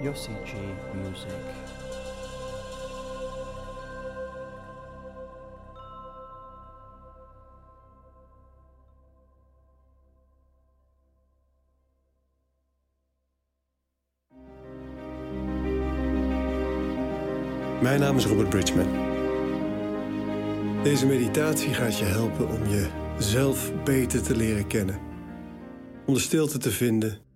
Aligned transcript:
Yossi 0.00 0.30
G 0.44 0.52
Music. 0.94 1.30
Mijn 17.82 18.00
naam 18.00 18.16
is 18.16 18.26
Robert 18.26 18.48
Bridgman. 18.48 18.88
Deze 20.82 21.06
meditatie 21.06 21.74
gaat 21.74 21.98
je 21.98 22.04
helpen 22.04 22.48
om 22.48 22.60
jezelf 22.66 23.72
beter 23.84 24.22
te 24.22 24.36
leren 24.36 24.66
kennen. 24.66 24.98
Om 26.06 26.14
de 26.14 26.20
stilte 26.20 26.58
te 26.58 26.70
vinden. 26.70 27.29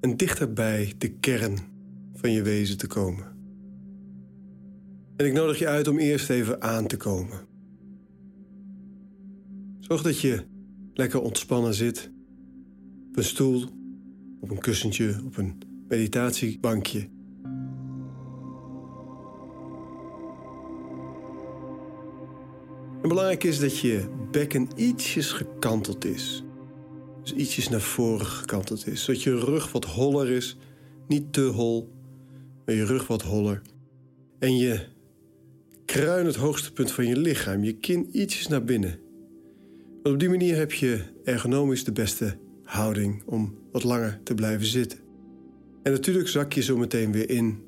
En 0.00 0.16
dichterbij 0.16 0.94
de 0.98 1.10
kern 1.10 1.58
van 2.14 2.32
je 2.32 2.42
wezen 2.42 2.78
te 2.78 2.86
komen. 2.86 3.36
En 5.16 5.26
ik 5.26 5.32
nodig 5.32 5.58
je 5.58 5.66
uit 5.66 5.88
om 5.88 5.98
eerst 5.98 6.30
even 6.30 6.62
aan 6.62 6.86
te 6.86 6.96
komen. 6.96 7.38
Zorg 9.80 10.02
dat 10.02 10.20
je 10.20 10.44
lekker 10.94 11.20
ontspannen 11.20 11.74
zit. 11.74 12.10
Op 13.08 13.16
een 13.16 13.24
stoel, 13.24 13.64
op 14.40 14.50
een 14.50 14.58
kussentje, 14.58 15.20
op 15.26 15.36
een 15.36 15.58
meditatiebankje. 15.88 17.08
Belangrijk 23.02 23.44
is 23.44 23.58
dat 23.58 23.78
je 23.78 24.08
bekken 24.30 24.68
ietsjes 24.76 25.32
gekanteld 25.32 26.04
is. 26.04 26.44
Dus 27.28 27.36
ietsjes 27.36 27.68
naar 27.68 27.80
voren 27.80 28.26
gekanteld 28.26 28.86
is. 28.86 29.04
Zodat 29.04 29.22
je 29.22 29.38
rug 29.38 29.72
wat 29.72 29.84
holler 29.84 30.28
is. 30.30 30.56
Niet 31.08 31.32
te 31.32 31.40
hol, 31.40 31.92
maar 32.64 32.74
je 32.74 32.84
rug 32.84 33.06
wat 33.06 33.22
holler. 33.22 33.62
En 34.38 34.56
je 34.56 34.80
kruin 35.84 36.26
het 36.26 36.34
hoogste 36.34 36.72
punt 36.72 36.92
van 36.92 37.06
je 37.06 37.16
lichaam. 37.16 37.64
Je 37.64 37.72
kin 37.72 38.08
ietsjes 38.12 38.48
naar 38.48 38.64
binnen. 38.64 38.98
Want 40.02 40.14
op 40.14 40.20
die 40.20 40.28
manier 40.28 40.56
heb 40.56 40.72
je 40.72 41.02
ergonomisch 41.24 41.84
de 41.84 41.92
beste 41.92 42.36
houding 42.62 43.22
om 43.26 43.58
wat 43.72 43.84
langer 43.84 44.20
te 44.22 44.34
blijven 44.34 44.66
zitten. 44.66 44.98
En 45.82 45.92
natuurlijk 45.92 46.28
zak 46.28 46.52
je 46.52 46.62
zo 46.62 46.76
meteen 46.76 47.12
weer 47.12 47.30
in. 47.30 47.62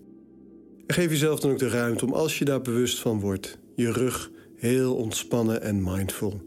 En 0.87 0.95
geef 0.95 1.11
jezelf 1.11 1.41
dan 1.41 1.51
ook 1.51 1.59
de 1.59 1.69
ruimte 1.69 2.05
om 2.05 2.13
als 2.13 2.39
je 2.39 2.45
daar 2.45 2.63
bewust 2.63 2.99
van 2.99 3.21
wordt, 3.21 3.59
je 3.75 3.93
rug 3.93 4.31
heel 4.57 4.97
ontspannen 4.97 5.63
en 5.63 5.83
mindful 5.83 6.41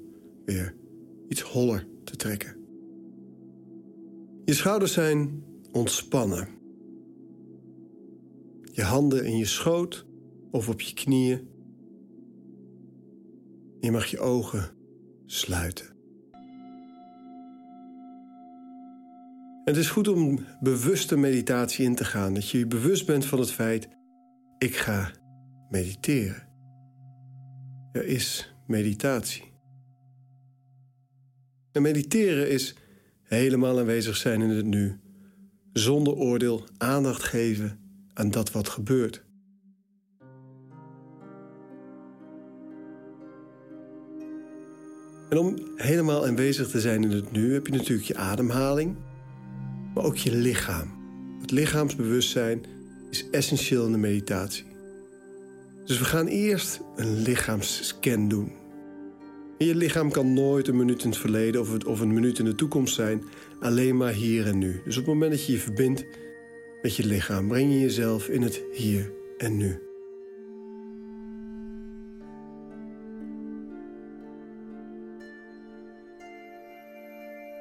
weer 0.46 0.76
iets 1.28 1.42
holler 1.42 1.86
te 2.04 2.16
trekken. 2.16 2.62
Je 4.46 4.54
schouders 4.54 4.94
zijn 4.94 5.44
ontspannen. 5.72 6.48
Je 8.72 8.84
handen 8.84 9.26
in 9.26 9.38
je 9.38 9.46
schoot 9.46 10.06
of 10.52 10.70
op 10.70 10.82
je 10.82 10.94
knieën. 10.94 11.48
Je 13.80 13.92
mag 13.92 14.06
je 14.06 14.20
ogen 14.20 14.72
sluiten. 15.26 15.86
Het 19.64 19.78
is 19.78 19.90
goed 19.90 20.08
om 20.08 20.46
bewuste 20.60 21.18
meditatie 21.18 21.86
in 21.86 21.96
te 21.96 22.06
gaan. 22.06 22.34
Dat 22.34 22.50
je 22.50 22.58
je 22.58 22.68
bewust 22.68 23.06
bent 23.06 23.26
van 23.26 23.40
het 23.40 23.52
feit: 23.52 23.88
ik 24.58 24.76
ga 24.76 25.12
mediteren. 25.70 26.48
Er 27.92 28.06
is 28.06 28.56
meditatie. 28.68 29.44
En 31.72 31.82
mediteren 31.82 32.50
is 32.50 32.76
helemaal 33.34 33.80
aanwezig 33.80 34.16
zijn 34.16 34.42
in 34.42 34.50
het 34.50 34.66
nu, 34.66 35.00
zonder 35.74 36.14
oordeel 36.14 36.64
aandacht 36.78 37.24
geven 37.24 37.80
aan 38.14 38.32
dat 38.32 38.52
wat 38.52 38.70
gebeurt. 38.70 39.24
En 45.30 45.38
om 45.38 45.56
helemaal 45.76 46.26
aanwezig 46.26 46.68
te 46.68 46.80
zijn 46.80 47.04
in 47.04 47.12
het 47.12 47.32
nu 47.32 47.54
heb 47.54 47.68
je 47.68 47.74
natuurlijk 47.74 48.08
je 48.08 48.16
ademhaling, 48.16 48.96
maar 49.94 50.04
ook 50.04 50.18
je 50.18 50.36
lichaam. 50.36 51.02
Het 51.42 51.52
lichaamsbewustzijn 51.52 52.66
is 53.10 53.30
essentieel 53.30 53.86
in 53.86 53.92
de 53.92 53.98
meditatie. 53.98 54.66
Dus 55.86 55.98
we 55.98 56.06
gaan 56.06 56.28
eerst 56.28 56.80
een 56.96 57.22
lichaamsscan 57.22 58.28
doen. 58.28 58.63
Je 59.58 59.76
lichaam 59.76 60.12
kan 60.12 60.34
nooit 60.34 60.68
een 60.68 60.78
minuut 60.78 61.04
in 61.04 61.10
het 61.10 61.18
verleden 61.18 61.62
of, 61.62 61.86
of 61.86 62.00
een 62.00 62.14
minuut 62.14 62.40
in 62.40 62.46
de 62.46 62.56
toekomst 62.56 62.96
zijn, 62.96 63.24
alleen 63.60 63.98
maar 63.98 64.14
hier 64.14 64.48
en 64.48 64.58
nu. 64.58 64.82
Dus 64.86 64.98
op 64.98 65.06
het 65.06 65.14
moment 65.14 65.32
dat 65.32 65.46
je 65.46 65.52
je 65.52 65.58
verbindt 65.58 66.06
met 66.82 66.96
je 66.96 67.06
lichaam, 67.06 67.48
breng 67.48 67.72
je 67.72 67.80
jezelf 67.80 68.28
in 68.28 68.42
het 68.42 68.62
hier 68.72 69.12
en 69.38 69.58
nu. 69.58 69.80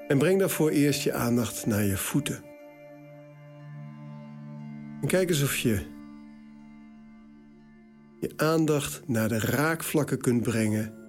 En 0.09 0.19
breng 0.19 0.39
daarvoor 0.39 0.71
eerst 0.71 1.03
je 1.03 1.13
aandacht 1.13 1.67
naar 1.67 1.85
je 1.85 1.97
voeten. 1.97 2.45
En 5.01 5.09
kijk 5.09 5.29
eens 5.29 5.43
of 5.43 5.57
je 5.57 5.81
je 8.21 8.33
aandacht 8.37 9.09
naar 9.09 9.29
de 9.29 9.39
raakvlakken 9.39 10.19
kunt 10.19 10.43
brengen 10.43 11.02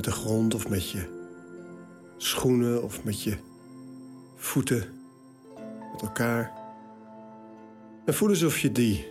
met 0.00 0.14
de 0.14 0.20
grond 0.20 0.54
of 0.54 0.68
met 0.68 0.90
je 0.90 1.02
schoenen 2.16 2.82
of 2.82 3.04
met 3.04 3.22
je 3.22 3.36
voeten 4.36 4.84
met 5.92 6.02
elkaar. 6.02 6.52
En 8.04 8.14
voel 8.14 8.28
eens 8.28 8.42
of 8.42 8.58
je 8.58 8.72
die 8.72 9.06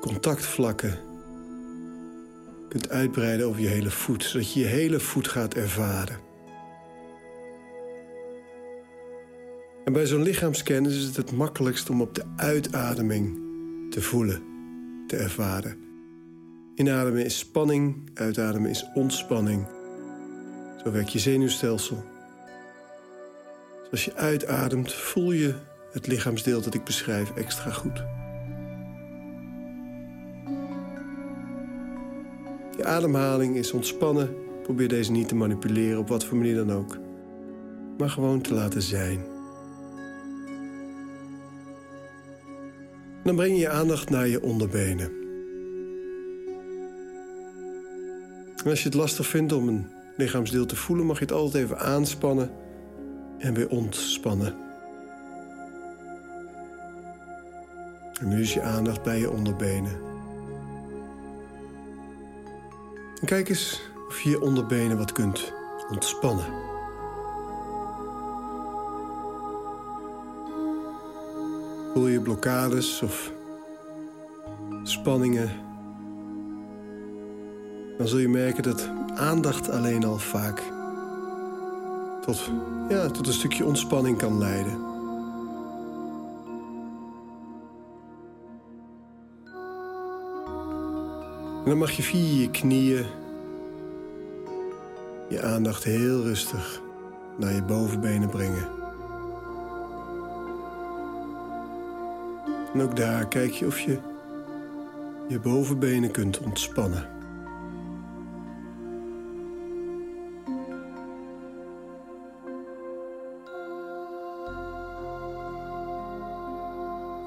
contactvlakken 0.00 0.98
kunt 2.68 2.88
uitbreiden 2.88 3.46
over 3.46 3.60
je 3.60 3.68
hele 3.68 3.90
voet, 3.90 4.24
zodat 4.24 4.52
je 4.52 4.60
je 4.60 4.66
hele 4.66 5.00
voet 5.00 5.28
gaat 5.28 5.54
ervaren. 5.54 6.18
En 9.84 9.92
bij 9.92 10.06
zo'n 10.06 10.22
lichaamskennis 10.22 10.96
is 10.96 11.04
het 11.04 11.16
het 11.16 11.32
makkelijkst 11.32 11.90
om 11.90 12.00
op 12.00 12.14
de 12.14 12.24
uitademing 12.36 13.38
te 13.90 14.02
voelen, 14.02 14.42
te 15.06 15.16
ervaren. 15.16 15.89
Inademen 16.80 17.24
is 17.24 17.38
spanning, 17.38 18.10
uitademen 18.14 18.70
is 18.70 18.86
ontspanning. 18.94 19.66
Zo 20.84 20.90
werkt 20.90 21.12
je 21.12 21.18
zenuwstelsel. 21.18 22.04
Dus 23.80 23.90
als 23.90 24.04
je 24.04 24.14
uitademt, 24.14 24.92
voel 24.92 25.32
je 25.32 25.54
het 25.92 26.06
lichaamsdeel 26.06 26.60
dat 26.60 26.74
ik 26.74 26.84
beschrijf 26.84 27.30
extra 27.34 27.70
goed. 27.70 28.04
Je 32.76 32.84
ademhaling 32.84 33.56
is 33.56 33.72
ontspannen. 33.72 34.34
Probeer 34.62 34.88
deze 34.88 35.12
niet 35.12 35.28
te 35.28 35.34
manipuleren 35.34 35.98
op 35.98 36.08
wat 36.08 36.24
voor 36.24 36.36
manier 36.36 36.56
dan 36.56 36.72
ook. 36.72 36.98
Maar 37.98 38.10
gewoon 38.10 38.40
te 38.40 38.54
laten 38.54 38.82
zijn. 38.82 39.24
Dan 43.24 43.36
breng 43.36 43.52
je 43.52 43.60
je 43.60 43.68
aandacht 43.68 44.10
naar 44.10 44.28
je 44.28 44.42
onderbenen. 44.42 45.19
En 48.64 48.70
als 48.70 48.82
je 48.82 48.88
het 48.88 48.98
lastig 48.98 49.26
vindt 49.26 49.52
om 49.52 49.68
een 49.68 49.86
lichaamsdeel 50.16 50.66
te 50.66 50.76
voelen, 50.76 51.06
mag 51.06 51.18
je 51.18 51.24
het 51.24 51.32
altijd 51.32 51.64
even 51.64 51.78
aanspannen 51.78 52.50
en 53.38 53.54
weer 53.54 53.68
ontspannen. 53.68 54.54
En 58.20 58.28
nu 58.28 58.40
is 58.40 58.54
je 58.54 58.62
aandacht 58.62 59.02
bij 59.02 59.18
je 59.18 59.30
onderbenen. 59.30 59.92
En 63.20 63.26
kijk 63.26 63.48
eens 63.48 63.80
of 64.08 64.20
je 64.20 64.30
je 64.30 64.40
onderbenen 64.40 64.98
wat 64.98 65.12
kunt 65.12 65.52
ontspannen. 65.90 66.46
Voel 71.92 72.06
je 72.06 72.20
blokkades 72.20 73.02
of 73.02 73.32
spanningen, 74.82 75.50
dan 78.00 78.08
zul 78.08 78.18
je 78.18 78.28
merken 78.28 78.62
dat 78.62 78.88
aandacht 79.14 79.70
alleen 79.70 80.04
al 80.04 80.18
vaak 80.18 80.62
tot, 82.20 82.50
ja, 82.88 83.10
tot 83.10 83.26
een 83.26 83.32
stukje 83.32 83.64
ontspanning 83.64 84.18
kan 84.18 84.38
leiden. 84.38 84.72
En 91.58 91.66
dan 91.66 91.78
mag 91.78 91.90
je 91.90 92.02
via 92.02 92.40
je 92.40 92.50
knieën 92.50 93.06
je 95.28 95.42
aandacht 95.42 95.84
heel 95.84 96.22
rustig 96.22 96.82
naar 97.38 97.52
je 97.52 97.62
bovenbenen 97.62 98.28
brengen. 98.28 98.68
En 102.74 102.82
ook 102.82 102.96
daar 102.96 103.28
kijk 103.28 103.52
je 103.52 103.66
of 103.66 103.78
je 103.78 103.98
je 105.28 105.40
bovenbenen 105.40 106.10
kunt 106.10 106.38
ontspannen. 106.38 107.19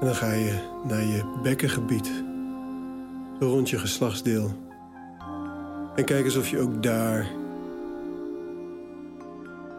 En 0.04 0.10
dan 0.10 0.18
ga 0.18 0.32
je 0.32 0.58
naar 0.88 1.04
je 1.04 1.22
bekkengebied, 1.42 2.10
rond 3.40 3.70
je 3.70 3.78
geslachtsdeel. 3.78 4.50
En 5.96 6.04
kijk 6.04 6.24
eens 6.24 6.36
of 6.36 6.48
je 6.48 6.58
ook 6.58 6.82
daar 6.82 7.26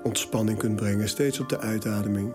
ontspanning 0.04 0.58
kunt 0.58 0.76
brengen, 0.76 1.10
steeds 1.10 1.40
op 1.40 1.50
de 1.50 1.60
uitademing. 1.60 2.34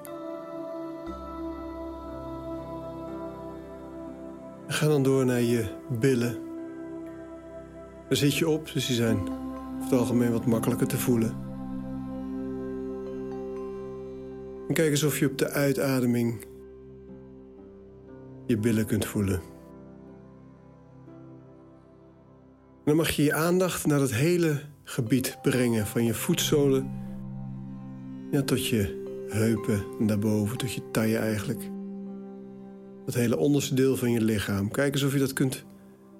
Ga 4.66 4.87
dan 4.87 5.02
door 5.02 5.25
naar 5.25 5.40
je 5.40 5.64
billen. 6.00 6.38
Daar 8.08 8.16
zit 8.16 8.37
je 8.37 8.48
op, 8.48 8.72
dus 8.72 8.87
die 8.87 8.96
zijn 8.96 9.19
over 9.19 9.82
het 9.82 9.92
algemeen 9.92 10.32
wat 10.32 10.46
makkelijker 10.46 10.87
te 10.87 10.98
voelen. 10.98 11.37
En 14.69 14.75
kijk 14.75 14.90
eens 14.90 15.02
of 15.02 15.19
je 15.19 15.26
op 15.26 15.38
de 15.38 15.50
uitademing 15.50 16.48
je 18.50 18.58
billen 18.58 18.87
kunt 18.87 19.05
voelen. 19.05 19.41
En 22.76 22.87
dan 22.87 22.97
mag 22.97 23.11
je 23.11 23.23
je 23.23 23.35
aandacht 23.35 23.87
naar 23.87 24.00
het 24.00 24.14
hele 24.14 24.61
gebied 24.85 25.38
brengen, 25.43 25.87
van 25.87 26.05
je 26.05 26.14
voetzolen 26.14 26.91
ja, 28.31 28.43
tot 28.43 28.67
je 28.67 29.02
heupen 29.29 29.85
en 29.99 30.06
daarboven, 30.06 30.58
tot 30.58 30.73
je 30.73 30.91
taille 30.91 31.19
eigenlijk. 31.19 31.70
Dat 33.05 33.14
hele 33.14 33.37
onderste 33.37 33.75
deel 33.75 33.97
van 33.97 34.11
je 34.11 34.20
lichaam. 34.20 34.70
Kijk 34.70 34.93
eens 34.93 35.02
of 35.02 35.12
je 35.12 35.19
dat 35.19 35.32
kunt 35.32 35.64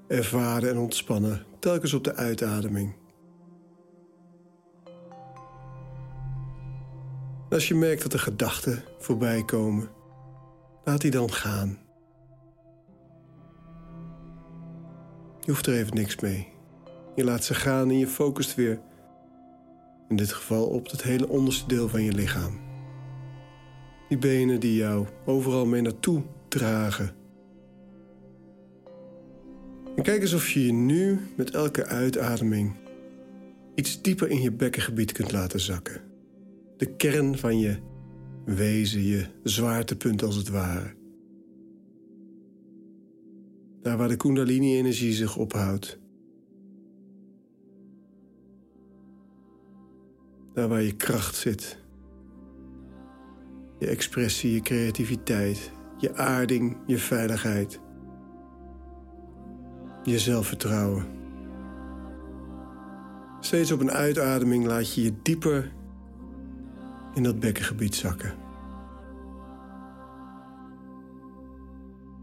ervaren 0.09 0.71
en 0.71 0.79
ontspannen, 0.79 1.45
telkens 1.59 1.95
op 1.95 2.05
de 2.05 2.15
uitademing. 2.15 2.95
als 7.51 7.69
je 7.69 7.75
merkt 7.75 8.03
dat 8.03 8.13
er 8.13 8.19
gedachten 8.19 8.85
voorbij 8.99 9.45
komen, 9.45 9.89
laat 10.85 11.01
die 11.01 11.11
dan 11.11 11.33
gaan. 11.33 11.79
Je 15.41 15.51
hoeft 15.51 15.67
er 15.67 15.75
even 15.75 15.95
niks 15.95 16.21
mee. 16.21 16.49
Je 17.15 17.25
laat 17.25 17.45
ze 17.45 17.55
gaan 17.55 17.89
en 17.89 17.99
je 17.99 18.07
focust 18.07 18.55
weer, 18.55 18.81
in 20.09 20.17
dit 20.17 20.33
geval 20.33 20.67
op 20.67 20.91
het 20.91 21.03
hele 21.03 21.29
onderste 21.29 21.67
deel 21.69 21.89
van 21.89 22.03
je 22.03 22.13
lichaam. 22.13 22.61
Die 24.09 24.19
benen 24.19 24.61
die 24.61 24.77
jou 24.77 25.07
overal 25.25 25.67
mee 25.67 25.83
naartoe 25.83 26.23
dragen. 26.49 27.15
En 29.97 30.03
kijk 30.03 30.21
eens 30.21 30.33
of 30.33 30.49
je 30.49 30.67
je 30.67 30.73
nu 30.73 31.21
met 31.37 31.51
elke 31.51 31.87
uitademing 31.87 32.77
iets 33.75 34.03
dieper 34.03 34.29
in 34.29 34.43
je 34.43 34.53
bekkengebied 34.53 35.13
kunt 35.13 35.33
laten 35.33 35.61
zakken. 35.61 36.01
De 36.77 36.97
kern 36.97 37.39
van 37.39 37.59
je 37.59 37.77
wezen, 38.45 39.05
je 39.05 39.27
zwaartepunt 39.43 40.23
als 40.23 40.37
het 40.37 40.49
ware. 40.49 41.00
Daar 43.83 43.97
waar 43.97 44.09
de 44.09 44.17
Kundalini-energie 44.17 45.13
zich 45.13 45.37
ophoudt. 45.37 45.99
Daar 50.55 50.69
waar 50.69 50.83
je 50.83 50.97
kracht 50.97 51.37
zit. 51.37 51.79
Je 53.79 53.87
expressie, 53.87 54.53
je 54.53 54.61
creativiteit, 54.61 55.73
je 55.99 56.15
aarding, 56.15 56.77
je 56.87 56.99
veiligheid. 56.99 57.81
Je 60.03 60.19
zelfvertrouwen. 60.19 61.05
Steeds 63.41 63.73
op 63.73 63.81
een 63.81 63.91
uitademing 63.91 64.67
laat 64.67 64.95
je 64.95 65.03
je 65.03 65.13
dieper 65.23 65.73
in 67.15 67.23
dat 67.23 67.41
bekkengebied 67.41 67.95
zakken. 67.95 68.50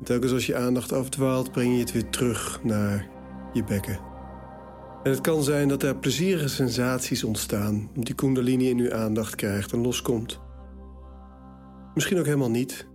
Telkens 0.03 0.31
als 0.31 0.45
je 0.45 0.55
aandacht 0.55 0.91
afdwaalt, 0.91 1.51
breng 1.51 1.73
je 1.73 1.79
het 1.79 1.91
weer 1.91 2.09
terug 2.09 2.59
naar 2.63 3.07
je 3.53 3.63
bekken. 3.63 3.99
En 5.03 5.11
het 5.11 5.21
kan 5.21 5.43
zijn 5.43 5.67
dat 5.67 5.83
er 5.83 5.95
plezierige 5.95 6.47
sensaties 6.47 7.23
ontstaan, 7.23 7.89
die 7.93 8.15
kundalini 8.15 8.69
in 8.69 8.79
uw 8.79 8.93
aandacht 8.93 9.35
krijgt 9.35 9.71
en 9.71 9.81
loskomt. 9.81 10.39
Misschien 11.93 12.19
ook 12.19 12.25
helemaal 12.25 12.49
niet. 12.49 12.87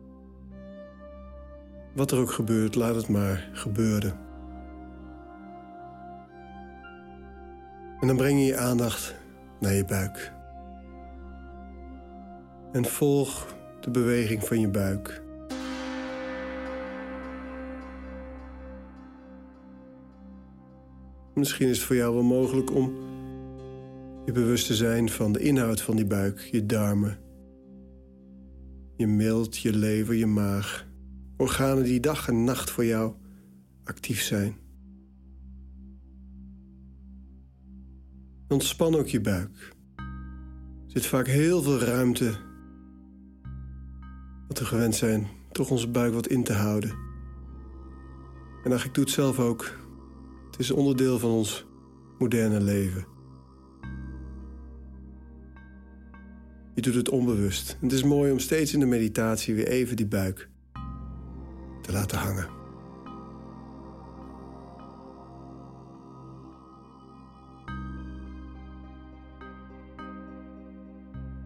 Wat 1.94 2.10
er 2.10 2.18
ook 2.18 2.30
gebeurt, 2.30 2.74
laat 2.74 2.94
het 2.94 3.08
maar 3.08 3.48
gebeuren. 3.52 4.18
En 8.00 8.06
dan 8.06 8.16
breng 8.16 8.38
je 8.38 8.46
je 8.46 8.56
aandacht 8.56 9.14
naar 9.60 9.72
je 9.72 9.84
buik. 9.84 10.32
En 12.72 12.84
volg 12.84 13.46
de 13.80 13.90
beweging 13.90 14.44
van 14.44 14.60
je 14.60 14.68
buik. 14.68 15.21
Misschien 21.34 21.68
is 21.68 21.76
het 21.76 21.86
voor 21.86 21.96
jou 21.96 22.14
wel 22.14 22.22
mogelijk 22.22 22.74
om 22.74 22.92
je 24.24 24.32
bewust 24.32 24.66
te 24.66 24.74
zijn 24.74 25.08
van 25.08 25.32
de 25.32 25.38
inhoud 25.38 25.80
van 25.80 25.96
die 25.96 26.06
buik, 26.06 26.38
je 26.38 26.66
darmen, 26.66 27.18
je 28.96 29.06
mild, 29.06 29.58
je 29.58 29.76
lever, 29.76 30.14
je 30.14 30.26
maag. 30.26 30.86
Organen 31.36 31.84
die 31.84 32.00
dag 32.00 32.28
en 32.28 32.44
nacht 32.44 32.70
voor 32.70 32.84
jou 32.84 33.14
actief 33.84 34.22
zijn. 34.22 34.56
Ontspan 38.48 38.94
ook 38.94 39.08
je 39.08 39.20
buik. 39.20 39.74
Er 39.96 41.00
zit 41.00 41.06
vaak 41.06 41.26
heel 41.26 41.62
veel 41.62 41.78
ruimte. 41.78 42.36
Dat 44.48 44.58
we 44.58 44.64
gewend 44.64 44.94
zijn 44.94 45.26
toch 45.52 45.70
onze 45.70 45.88
buik 45.88 46.14
wat 46.14 46.26
in 46.26 46.44
te 46.44 46.52
houden. 46.52 46.90
En 48.64 48.70
eigenlijk 48.70 48.84
ik 48.84 48.94
doe 48.94 49.04
het 49.04 49.12
zelf 49.12 49.38
ook. 49.38 49.81
Het 50.52 50.60
is 50.60 50.70
onderdeel 50.70 51.18
van 51.18 51.30
ons 51.30 51.66
moderne 52.18 52.60
leven. 52.60 53.06
Je 56.74 56.82
doet 56.82 56.94
het 56.94 57.08
onbewust. 57.08 57.76
Het 57.80 57.92
is 57.92 58.02
mooi 58.02 58.32
om 58.32 58.38
steeds 58.38 58.72
in 58.72 58.80
de 58.80 58.86
meditatie 58.86 59.54
weer 59.54 59.68
even 59.68 59.96
die 59.96 60.06
buik 60.06 60.48
te 61.82 61.92
laten 61.92 62.18
hangen. 62.18 62.48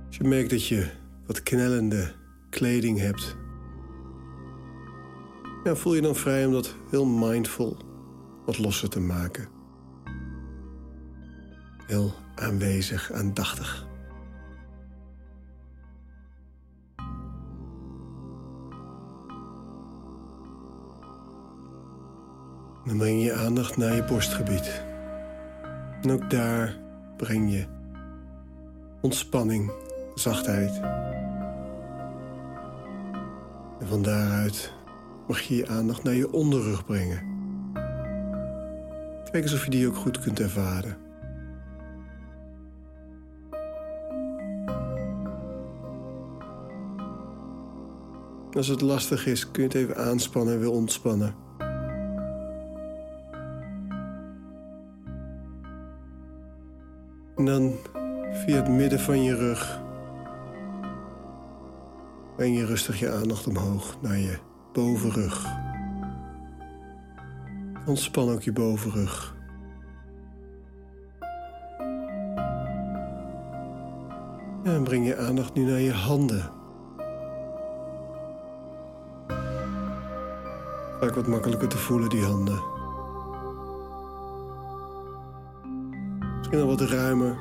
Als 0.07 0.17
je 0.17 0.25
merkt 0.25 0.51
dat 0.51 0.67
je 0.67 0.91
wat 1.27 1.43
knellende 1.43 2.13
kleding 2.51 2.99
hebt, 2.99 3.37
voel 5.65 5.95
je 5.95 6.01
dan 6.01 6.17
vrij 6.17 6.47
om 6.47 6.53
dat 6.53 6.75
heel 6.91 7.07
mindful 7.07 7.86
wat 8.47 8.59
losser 8.59 8.89
te 8.89 9.01
maken. 9.01 9.49
Heel 11.87 12.13
aanwezig, 12.35 13.13
aandachtig. 13.13 13.87
Dan 22.85 22.97
breng 22.99 23.23
je 23.23 23.35
aandacht 23.35 23.77
naar 23.77 23.95
je 23.95 24.05
borstgebied. 24.05 24.85
En 26.03 26.11
ook 26.11 26.31
daar 26.31 26.79
breng 27.17 27.53
je 27.53 27.67
ontspanning, 29.01 29.73
zachtheid. 30.15 30.81
En 33.81 33.87
van 33.87 34.03
daaruit 34.03 34.73
mag 35.29 35.41
je 35.41 35.57
je 35.57 35.69
aandacht 35.69 36.03
naar 36.03 36.15
je 36.15 36.33
onderrug 36.33 36.85
brengen. 36.85 37.36
Kijk 39.37 39.49
eens 39.49 39.57
of 39.57 39.65
je 39.65 39.71
die 39.71 39.87
ook 39.87 39.97
goed 39.97 40.21
kunt 40.21 40.41
ervaren. 40.41 40.97
Als 48.53 48.69
het 48.69 48.81
lastig 48.81 49.27
is, 49.27 49.51
kun 49.51 49.63
je 49.63 49.69
het 49.69 49.77
even 49.77 49.97
aanspannen 49.97 50.55
en 50.55 50.61
weer 50.61 50.71
ontspannen. 50.71 51.35
En 57.37 57.45
dan 57.45 57.75
via 58.33 58.57
het 58.57 58.69
midden 58.69 59.01
van 59.01 59.23
je 59.23 59.37
rug 59.37 59.81
breng 62.37 62.59
je 62.59 62.65
rustig 62.65 62.99
je 62.99 63.11
aandacht 63.11 63.47
omhoog 63.47 63.97
naar 64.01 64.19
je 64.19 64.39
bovenrug. 64.73 65.66
Ontspan 67.87 68.31
ook 68.31 68.43
je 68.43 68.53
bovenrug. 68.53 69.37
en 74.67 74.83
breng 74.83 75.07
je 75.07 75.17
aandacht 75.17 75.55
nu 75.55 75.65
naar 75.65 75.81
je 75.81 75.93
handen. 75.93 76.51
Vaak 81.01 81.15
wat 81.15 81.27
makkelijker 81.27 81.69
te 81.69 81.79
voelen, 81.79 82.09
die 82.09 82.25
handen. 82.25 82.63
Misschien 86.39 86.61
al 86.61 86.67
wat 86.67 86.81
ruimer. 86.81 87.37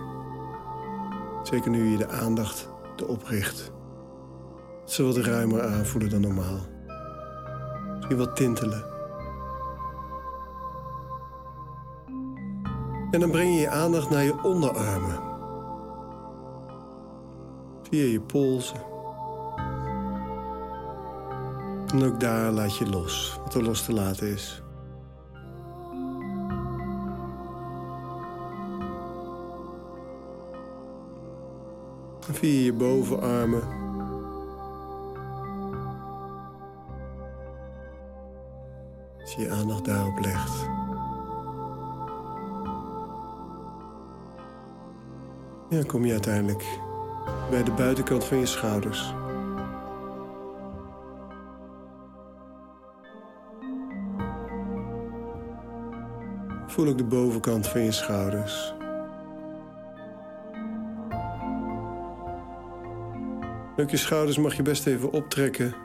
Zeker 1.44 1.72
nu 1.72 1.86
je 1.86 1.98
de 1.98 2.08
aandacht 2.08 2.70
erop 2.96 3.24
richt. 3.24 3.72
Ze 4.86 5.04
wat 5.04 5.18
ruimer 5.18 5.66
aanvoelen 5.66 6.10
dan 6.10 6.22
normaal. 6.22 6.60
Misschien 7.96 8.18
wat 8.18 8.36
tintelen. 8.36 8.95
En 13.16 13.22
dan 13.22 13.30
breng 13.30 13.54
je 13.54 13.60
je 13.60 13.70
aandacht 13.70 14.10
naar 14.10 14.24
je 14.24 14.44
onderarmen. 14.44 15.20
Via 17.90 18.04
je 18.04 18.22
polsen. 18.22 18.80
En 21.94 22.04
ook 22.04 22.20
daar 22.20 22.52
laat 22.52 22.78
je 22.78 22.90
los, 22.90 23.40
wat 23.44 23.54
er 23.54 23.64
los 23.64 23.86
te 23.86 23.94
laten 23.94 24.28
is. 24.28 24.62
En 32.28 32.34
via 32.34 32.64
je 32.64 32.74
bovenarmen. 32.74 33.64
Als 39.22 39.34
je 39.34 39.42
je 39.42 39.52
aandacht 39.52 39.86
daarop 39.86 40.20
legt. 40.20 40.65
Ja, 45.76 45.84
kom 45.84 46.06
je 46.06 46.12
uiteindelijk 46.12 46.80
bij 47.50 47.64
de 47.64 47.72
buitenkant 47.72 48.26
van 48.26 48.38
je 48.38 48.46
schouders. 48.46 49.14
Voel 56.68 56.88
ook 56.88 56.98
de 56.98 57.04
bovenkant 57.04 57.68
van 57.68 57.82
je 57.82 57.92
schouders. 57.92 58.74
Ook 63.78 63.90
je 63.90 63.98
schouders 63.98 64.38
mag 64.38 64.56
je 64.56 64.62
best 64.62 64.88
even 64.88 65.12
optrekken. 65.12 65.76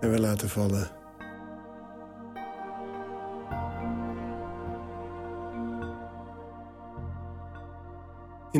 En 0.00 0.10
weer 0.10 0.18
laten 0.18 0.48
vallen. 0.48 0.99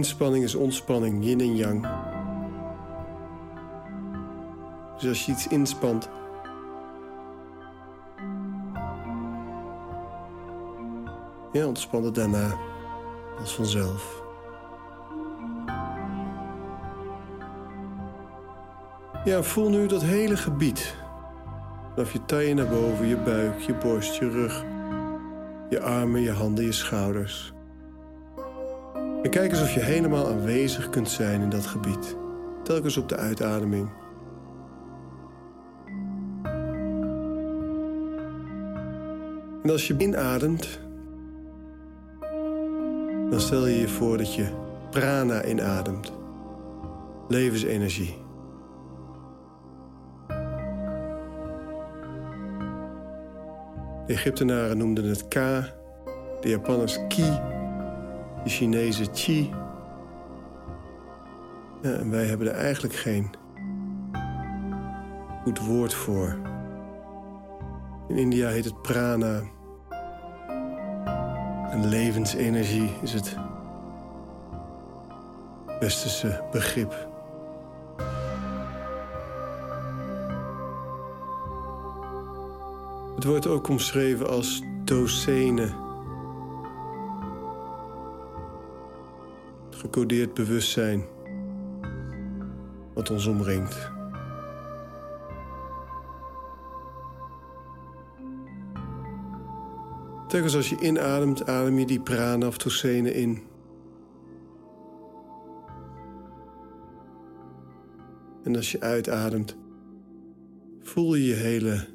Inspanning 0.01 0.45
is 0.45 0.55
ontspanning, 0.55 1.25
yin 1.25 1.41
en 1.41 1.57
yang. 1.57 1.87
Dus 4.99 5.09
als 5.09 5.27
je 5.27 5.33
iets 5.33 5.47
inspant, 5.47 6.09
ja, 11.53 11.67
ontspan 11.67 12.05
het 12.05 12.15
daarna 12.15 12.59
als 13.41 13.55
vanzelf. 13.55 14.23
Ja, 19.25 19.43
voel 19.43 19.69
nu 19.69 19.87
dat 19.87 20.03
hele 20.03 20.37
gebied. 20.37 20.95
Vanaf 21.95 22.13
je 22.13 22.25
taille 22.25 22.55
naar 22.55 22.69
boven, 22.69 23.07
je 23.07 23.17
buik, 23.17 23.61
je 23.61 23.75
borst, 23.75 24.15
je 24.15 24.31
rug, 24.31 24.65
je 25.71 25.81
armen, 25.81 26.21
je 26.21 26.33
handen, 26.33 26.65
je 26.65 26.73
schouders. 26.73 27.53
En 29.23 29.31
kijk 29.31 29.53
of 29.53 29.75
je 29.75 29.81
helemaal 29.81 30.29
aanwezig 30.29 30.91
kunt 30.91 31.11
zijn 31.11 31.41
in 31.41 31.49
dat 31.49 31.67
gebied. 31.67 32.17
Telkens 32.63 32.97
op 32.97 33.09
de 33.09 33.17
uitademing. 33.17 33.91
En 39.63 39.71
als 39.71 39.87
je 39.87 39.95
inademt, 39.99 40.81
dan 43.31 43.41
stel 43.41 43.67
je 43.67 43.81
je 43.81 43.89
voor 43.89 44.17
dat 44.17 44.35
je 44.35 44.47
prana 44.91 45.45
inademt. 45.45 46.13
Levensenergie. 47.29 48.19
De 54.07 54.17
Egyptenaren 54.17 54.79
noemden 54.79 55.05
het 55.05 55.29
ka, 55.29 55.75
de 56.41 56.49
Japanners 56.49 56.99
ki 57.09 57.59
de 58.45 58.51
Chinese 58.51 59.11
Qi. 59.11 59.51
En 61.83 62.11
wij 62.11 62.27
hebben 62.27 62.47
er 62.47 62.55
eigenlijk 62.55 62.95
geen 62.95 63.31
goed 65.43 65.59
woord 65.59 65.95
voor. 65.95 66.37
In 68.09 68.17
India 68.17 68.49
heet 68.49 68.65
het 68.65 68.83
prana. 68.83 69.41
En 71.71 71.89
levensenergie 71.89 72.91
is 73.03 73.13
het 73.13 73.37
westerse 75.81 76.43
begrip. 76.51 77.09
Het 83.15 83.25
wordt 83.25 83.47
ook 83.47 83.69
omschreven 83.69 84.29
als 84.29 84.63
docene 84.85 85.89
gecodeerd 89.81 90.35
bewustzijn 90.35 91.05
wat 92.95 93.11
ons 93.11 93.27
omringt. 93.27 93.91
Telkens 100.29 100.57
als 100.57 100.69
je 100.69 100.81
inademt, 100.81 101.47
adem 101.47 101.79
je 101.79 101.87
die 101.87 102.01
prana 102.01 102.47
of 102.47 102.59
toxene 102.59 103.15
in. 103.15 103.43
En 108.45 108.57
als 108.57 108.73
je 108.73 108.81
uitademt, 108.81 109.57
voel 110.81 111.15
je 111.15 111.25
je 111.25 111.35
hele 111.35 111.87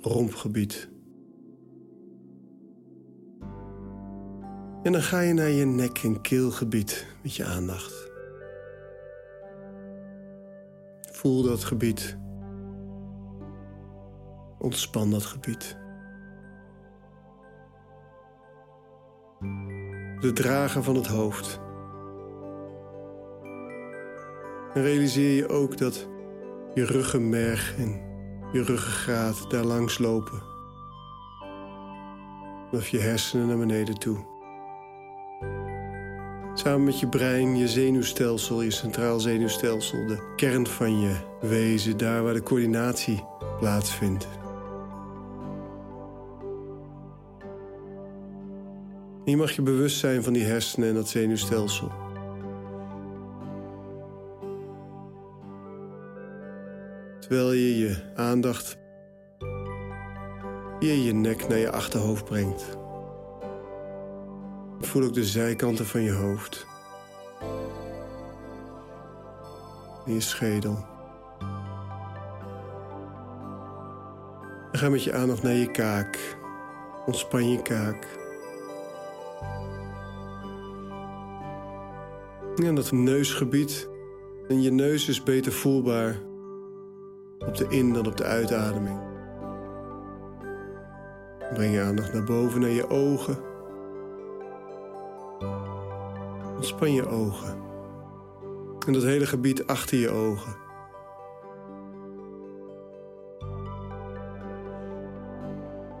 rompgebied. 0.00 0.89
En 4.82 4.92
dan 4.92 5.02
ga 5.02 5.20
je 5.20 5.32
naar 5.32 5.48
je 5.48 5.64
nek- 5.64 6.02
en 6.02 6.20
keelgebied 6.20 7.06
met 7.22 7.34
je 7.34 7.44
aandacht. 7.44 8.10
Voel 11.12 11.42
dat 11.42 11.64
gebied. 11.64 12.18
Ontspan 14.58 15.10
dat 15.10 15.24
gebied. 15.24 15.78
De 20.20 20.30
drager 20.34 20.82
van 20.82 20.94
het 20.94 21.06
hoofd. 21.06 21.60
En 24.74 24.82
realiseer 24.82 25.36
je 25.36 25.48
ook 25.48 25.78
dat 25.78 26.08
je 26.74 26.84
ruggenmerg 26.84 27.76
en 27.78 28.00
je 28.52 28.62
ruggengraat 28.62 29.50
daar 29.50 29.64
langs 29.64 29.98
lopen. 29.98 30.42
Of 32.70 32.88
je 32.88 32.98
hersenen 32.98 33.46
naar 33.46 33.58
beneden 33.58 33.98
toe. 33.98 34.29
Samen 36.54 36.84
met 36.84 37.00
je 37.00 37.08
brein, 37.08 37.56
je 37.56 37.68
zenuwstelsel, 37.68 38.62
je 38.62 38.70
centraal 38.70 39.20
zenuwstelsel, 39.20 40.06
de 40.06 40.32
kern 40.36 40.66
van 40.66 41.00
je 41.00 41.16
wezen, 41.40 41.96
daar 41.96 42.22
waar 42.22 42.34
de 42.34 42.42
coördinatie 42.42 43.24
plaatsvindt. 43.58 44.28
je 49.30 49.36
mag 49.36 49.52
je 49.52 49.62
bewust 49.62 49.98
zijn 49.98 50.22
van 50.22 50.32
die 50.32 50.44
hersenen 50.44 50.88
en 50.88 50.94
dat 50.94 51.08
zenuwstelsel. 51.08 51.92
Terwijl 57.20 57.52
je 57.52 57.78
je 57.78 58.12
aandacht 58.14 58.78
via 60.78 60.92
je 60.92 61.12
nek 61.12 61.48
naar 61.48 61.58
je 61.58 61.70
achterhoofd 61.70 62.24
brengt. 62.24 62.79
Voel 64.80 65.02
ook 65.02 65.14
de 65.14 65.24
zijkanten 65.24 65.86
van 65.86 66.02
je 66.02 66.12
hoofd. 66.12 66.66
En 70.06 70.12
je 70.14 70.20
schedel. 70.20 70.84
En 74.72 74.78
ga 74.78 74.88
met 74.88 75.04
je 75.04 75.12
aandacht 75.12 75.42
naar 75.42 75.52
je 75.52 75.70
kaak. 75.70 76.38
Ontspan 77.06 77.50
je 77.50 77.62
kaak. 77.62 78.06
En 82.56 82.74
dat 82.74 82.92
neusgebied. 82.92 83.88
En 84.48 84.62
je 84.62 84.70
neus 84.70 85.08
is 85.08 85.22
beter 85.22 85.52
voelbaar 85.52 86.18
op 87.38 87.56
de 87.56 87.66
in- 87.68 87.92
dan 87.92 88.06
op 88.06 88.16
de 88.16 88.24
uitademing. 88.24 88.98
Breng 91.54 91.74
je 91.74 91.80
aandacht 91.80 92.12
naar 92.12 92.24
boven, 92.24 92.60
naar 92.60 92.70
je 92.70 92.90
ogen. 92.90 93.49
Ontspan 96.60 96.92
je 96.92 97.08
ogen. 97.08 97.56
En 98.86 98.92
dat 98.92 99.02
hele 99.02 99.26
gebied 99.26 99.66
achter 99.66 99.98
je 99.98 100.10
ogen. 100.10 100.56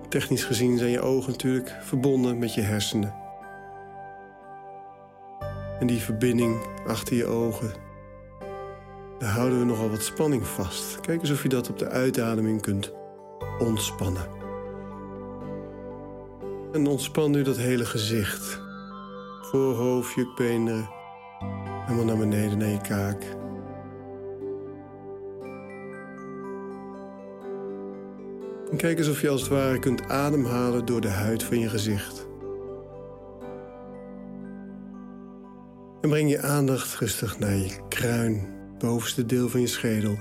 Technisch 0.08 0.44
gezien 0.44 0.78
zijn 0.78 0.90
je 0.90 1.00
ogen 1.00 1.30
natuurlijk 1.30 1.76
verbonden 1.80 2.38
met 2.38 2.54
je 2.54 2.60
hersenen. 2.60 3.14
En 5.78 5.86
die 5.86 6.00
verbinding 6.00 6.66
achter 6.86 7.16
je 7.16 7.26
ogen, 7.26 7.72
daar 9.18 9.30
houden 9.30 9.58
we 9.58 9.64
nogal 9.64 9.90
wat 9.90 10.02
spanning 10.02 10.46
vast. 10.46 11.00
Kijk 11.00 11.20
eens 11.20 11.30
of 11.30 11.42
je 11.42 11.48
dat 11.48 11.70
op 11.70 11.78
de 11.78 11.88
uitademing 11.88 12.62
kunt 12.62 12.92
ontspannen. 13.58 14.28
En 16.72 16.86
ontspan 16.86 17.30
nu 17.30 17.42
dat 17.42 17.56
hele 17.56 17.84
gezicht. 17.84 18.68
Voorhoofd, 19.50 20.14
jukbeenderen. 20.14 20.88
Helemaal 21.84 22.04
naar 22.04 22.16
beneden 22.16 22.58
naar 22.58 22.68
je 22.68 22.80
kaak. 22.80 23.22
En 28.70 28.76
kijk 28.76 28.98
eens 28.98 29.08
of 29.08 29.20
je 29.20 29.28
als 29.28 29.40
het 29.40 29.50
ware 29.50 29.78
kunt 29.78 30.08
ademhalen 30.08 30.84
door 30.84 31.00
de 31.00 31.08
huid 31.08 31.42
van 31.42 31.58
je 31.58 31.68
gezicht. 31.68 32.28
En 36.00 36.08
breng 36.08 36.30
je 36.30 36.40
aandacht 36.40 36.94
rustig 36.94 37.38
naar 37.38 37.56
je 37.56 37.88
kruin, 37.88 38.48
bovenste 38.78 39.26
deel 39.26 39.48
van 39.48 39.60
je 39.60 39.66
schedel. 39.66 40.18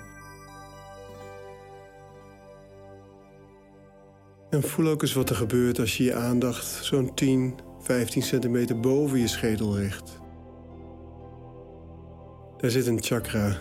En 4.49 4.63
voel 4.63 4.87
ook 4.87 5.01
eens 5.01 5.13
wat 5.13 5.29
er 5.29 5.35
gebeurt 5.35 5.79
als 5.79 5.97
je 5.97 6.03
je 6.03 6.15
aandacht 6.15 6.65
zo'n 6.65 7.13
10, 7.13 7.67
15 7.89 8.21
centimeter 8.21 8.79
boven 8.79 9.19
je 9.19 9.27
schedel 9.27 9.77
richt. 9.77 10.19
Daar 12.57 12.69
zit 12.69 12.87
een 12.87 13.01
chakra. 13.01 13.57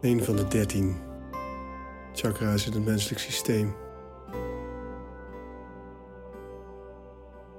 Een 0.00 0.24
van 0.24 0.36
de 0.36 0.48
dertien 0.48 0.96
chakra's 2.12 2.66
in 2.66 2.72
het 2.72 2.84
menselijk 2.84 3.20
systeem. 3.20 3.74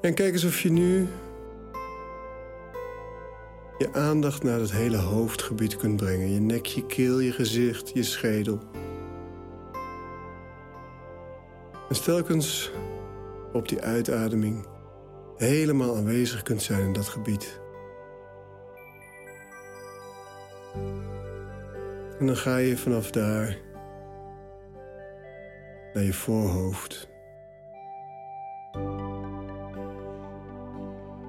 En 0.01 0.13
kijk 0.13 0.33
eens 0.33 0.43
of 0.43 0.59
je 0.59 0.71
nu 0.71 1.07
je 3.77 3.93
aandacht 3.93 4.43
naar 4.43 4.59
het 4.59 4.71
hele 4.71 4.97
hoofdgebied 4.97 5.75
kunt 5.75 5.95
brengen. 5.95 6.33
Je 6.33 6.39
nek, 6.39 6.65
je 6.65 6.85
keel, 6.85 7.19
je 7.19 7.31
gezicht, 7.31 7.91
je 7.93 8.03
schedel. 8.03 8.59
En 11.89 11.95
stelkens 11.95 12.71
op 13.53 13.69
die 13.69 13.81
uitademing 13.81 14.65
helemaal 15.37 15.95
aanwezig 15.95 16.41
kunt 16.41 16.61
zijn 16.61 16.81
in 16.81 16.93
dat 16.93 17.07
gebied. 17.07 17.61
En 22.19 22.25
dan 22.25 22.37
ga 22.37 22.57
je 22.57 22.77
vanaf 22.77 23.11
daar 23.11 23.57
naar 25.93 26.03
je 26.03 26.13
voorhoofd. 26.13 27.11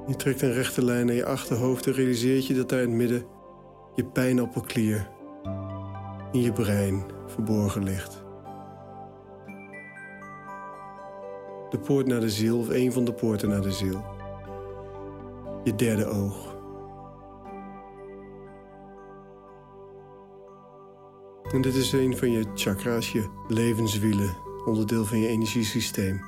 Je 0.06 0.16
trekt 0.16 0.42
een 0.42 0.52
rechte 0.52 0.84
lijn 0.84 1.06
naar 1.06 1.14
je 1.14 1.24
achterhoofd 1.24 1.86
en 1.86 1.92
realiseert 1.92 2.46
je 2.46 2.54
dat 2.54 2.68
daar 2.68 2.82
in 2.82 2.88
het 2.88 2.96
midden 2.96 3.26
je 3.94 4.04
pijnappelklier 4.04 5.08
in 6.32 6.40
je 6.40 6.52
brein 6.52 7.04
verborgen 7.26 7.84
ligt. 7.84 8.23
De 11.74 11.80
poort 11.80 12.06
naar 12.06 12.20
de 12.20 12.30
ziel 12.30 12.58
of 12.58 12.68
een 12.68 12.92
van 12.92 13.04
de 13.04 13.12
poorten 13.12 13.48
naar 13.48 13.60
de 13.60 13.72
ziel. 13.72 14.04
Je 15.64 15.74
derde 15.74 16.06
oog. 16.06 16.56
En 21.52 21.62
dit 21.62 21.74
is 21.74 21.92
een 21.92 22.16
van 22.16 22.30
je 22.30 22.44
chakra's, 22.54 23.12
je 23.12 23.28
levenswielen, 23.48 24.36
onderdeel 24.64 25.04
van 25.04 25.18
je 25.18 25.26
energiesysteem. 25.26 26.22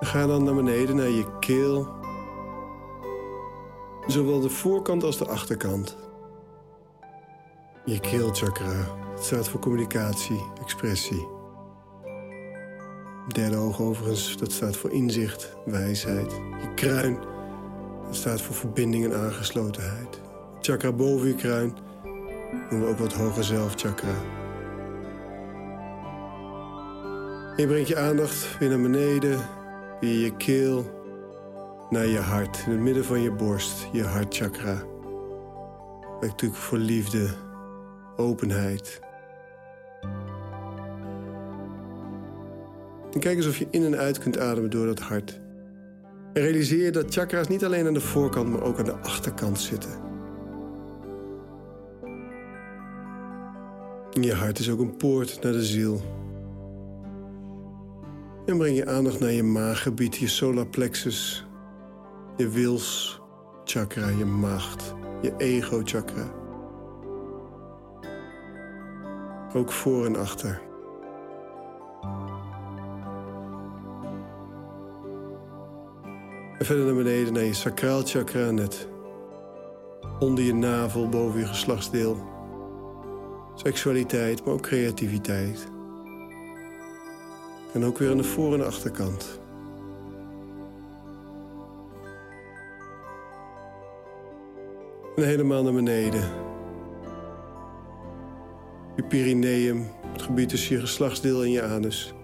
Ga 0.00 0.26
dan 0.26 0.44
naar 0.44 0.54
beneden 0.54 0.96
naar 0.96 1.10
je 1.10 1.38
keel. 1.38 1.88
Zowel 4.06 4.40
de 4.40 4.50
voorkant 4.50 5.04
als 5.04 5.18
de 5.18 5.26
achterkant. 5.26 5.96
Je 7.84 8.00
keelchakra. 8.00 8.86
Staat 9.18 9.48
voor 9.48 9.60
communicatie, 9.60 10.44
expressie. 10.60 11.40
Derde 13.28 13.56
oog 13.56 13.80
overigens, 13.80 14.36
dat 14.36 14.52
staat 14.52 14.76
voor 14.76 14.90
inzicht, 14.90 15.56
wijsheid. 15.64 16.30
Je 16.32 16.74
kruin, 16.74 17.18
dat 18.06 18.16
staat 18.16 18.42
voor 18.42 18.54
verbinding 18.54 19.04
en 19.04 19.20
aangeslotenheid. 19.20 20.20
Chakra 20.60 20.92
boven 20.92 21.28
je 21.28 21.34
kruin 21.34 21.76
noemen 22.70 22.80
we 22.80 22.86
ook 22.86 22.98
wat 22.98 23.12
hoger 23.12 23.44
zelfchakra. 23.44 24.14
je 27.56 27.66
brengt 27.66 27.88
je 27.88 27.98
aandacht 27.98 28.58
weer 28.58 28.68
naar 28.68 28.80
beneden 28.80 29.40
via 30.00 30.24
je 30.24 30.36
keel 30.36 31.00
naar 31.90 32.06
je 32.06 32.18
hart, 32.18 32.62
in 32.66 32.72
het 32.72 32.80
midden 32.80 33.04
van 33.04 33.20
je 33.20 33.30
borst, 33.30 33.88
je 33.92 34.04
hartchakra. 34.04 34.82
Werkt 36.20 36.20
natuurlijk 36.20 36.60
voor 36.60 36.78
liefde, 36.78 37.30
openheid. 38.16 39.00
En 43.12 43.20
kijk 43.20 43.36
eens 43.36 43.46
of 43.46 43.56
je 43.56 43.66
in 43.70 43.84
en 43.84 43.96
uit 43.96 44.18
kunt 44.18 44.38
ademen 44.38 44.70
door 44.70 44.86
dat 44.86 45.00
hart. 45.00 45.40
En 46.32 46.42
realiseer 46.42 46.84
je 46.84 46.90
dat 46.90 47.14
chakra's 47.14 47.48
niet 47.48 47.64
alleen 47.64 47.86
aan 47.86 47.94
de 47.94 48.00
voorkant, 48.00 48.48
maar 48.48 48.62
ook 48.62 48.78
aan 48.78 48.84
de 48.84 48.96
achterkant 48.96 49.60
zitten. 49.60 50.10
je 54.20 54.34
hart 54.34 54.58
is 54.58 54.70
ook 54.70 54.80
een 54.80 54.96
poort 54.96 55.42
naar 55.42 55.52
de 55.52 55.64
ziel. 55.64 56.00
En 58.46 58.58
breng 58.58 58.76
je 58.76 58.86
aandacht 58.86 59.20
naar 59.20 59.32
je 59.32 59.42
maaggebied, 59.42 60.16
je 60.16 60.28
solar 60.28 60.66
plexus, 60.66 61.46
je 62.36 62.48
wils 62.48 63.20
chakra, 63.64 64.08
je 64.08 64.24
macht, 64.24 64.94
je 65.22 65.34
ego 65.36 65.80
chakra. 65.84 66.30
Ook 69.54 69.72
voor 69.72 70.06
en 70.06 70.16
achter. 70.16 70.71
En 76.62 76.68
verder 76.68 76.86
naar 76.86 76.94
beneden 76.94 77.32
naar 77.32 77.44
je 77.44 77.54
sacraal 77.54 78.02
chakra, 78.02 78.50
net 78.50 78.88
onder 80.18 80.44
je 80.44 80.54
navel, 80.54 81.08
boven 81.08 81.40
je 81.40 81.46
geslachtsdeel. 81.46 82.16
Seksualiteit, 83.54 84.44
maar 84.44 84.54
ook 84.54 84.62
creativiteit. 84.62 85.66
En 87.72 87.84
ook 87.84 87.98
weer 87.98 88.10
aan 88.10 88.16
de 88.16 88.24
voor- 88.24 88.54
en 88.54 88.66
achterkant. 88.66 89.40
En 95.16 95.24
helemaal 95.24 95.62
naar 95.62 95.72
beneden. 95.72 96.30
Je 98.96 99.02
perineum, 99.08 99.88
het 100.12 100.22
gebied 100.22 100.48
tussen 100.48 100.74
je 100.74 100.80
geslachtsdeel 100.80 101.42
en 101.42 101.50
je 101.50 101.62
anus. 101.62 102.14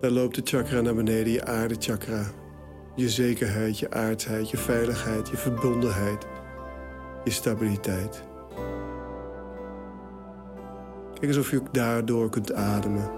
Daar 0.00 0.10
loopt 0.10 0.34
de 0.34 0.42
chakra 0.44 0.80
naar 0.80 0.94
beneden, 0.94 1.32
je 1.32 1.44
aardechakra. 1.44 2.44
Je 2.96 3.08
zekerheid, 3.08 3.78
je 3.78 3.90
aardheid, 3.90 4.50
je 4.50 4.56
veiligheid, 4.56 5.28
je 5.28 5.36
verbondenheid, 5.36 6.26
je 7.24 7.30
stabiliteit. 7.30 8.22
Kijk 11.12 11.26
eens 11.26 11.36
of 11.36 11.50
je 11.50 11.60
ook 11.60 11.74
daardoor 11.74 12.30
kunt 12.30 12.52
ademen. 12.52 13.10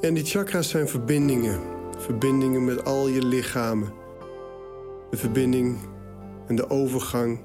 En 0.00 0.14
die 0.14 0.24
chakras 0.24 0.68
zijn 0.68 0.88
verbindingen. 0.88 1.60
Verbindingen 1.98 2.64
met 2.64 2.84
al 2.84 3.08
je 3.08 3.26
lichamen. 3.26 3.92
De 5.10 5.16
verbinding 5.16 5.78
en 6.46 6.56
de 6.56 6.70
overgang 6.70 7.40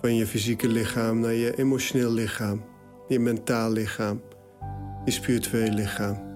van 0.00 0.14
je 0.14 0.26
fysieke 0.26 0.68
lichaam 0.68 1.20
naar 1.20 1.32
je 1.32 1.56
emotioneel 1.56 2.12
lichaam, 2.12 2.64
je 3.08 3.18
mentaal 3.18 3.70
lichaam, 3.70 4.20
je 5.04 5.10
spiritueel 5.10 5.72
lichaam. 5.72 6.28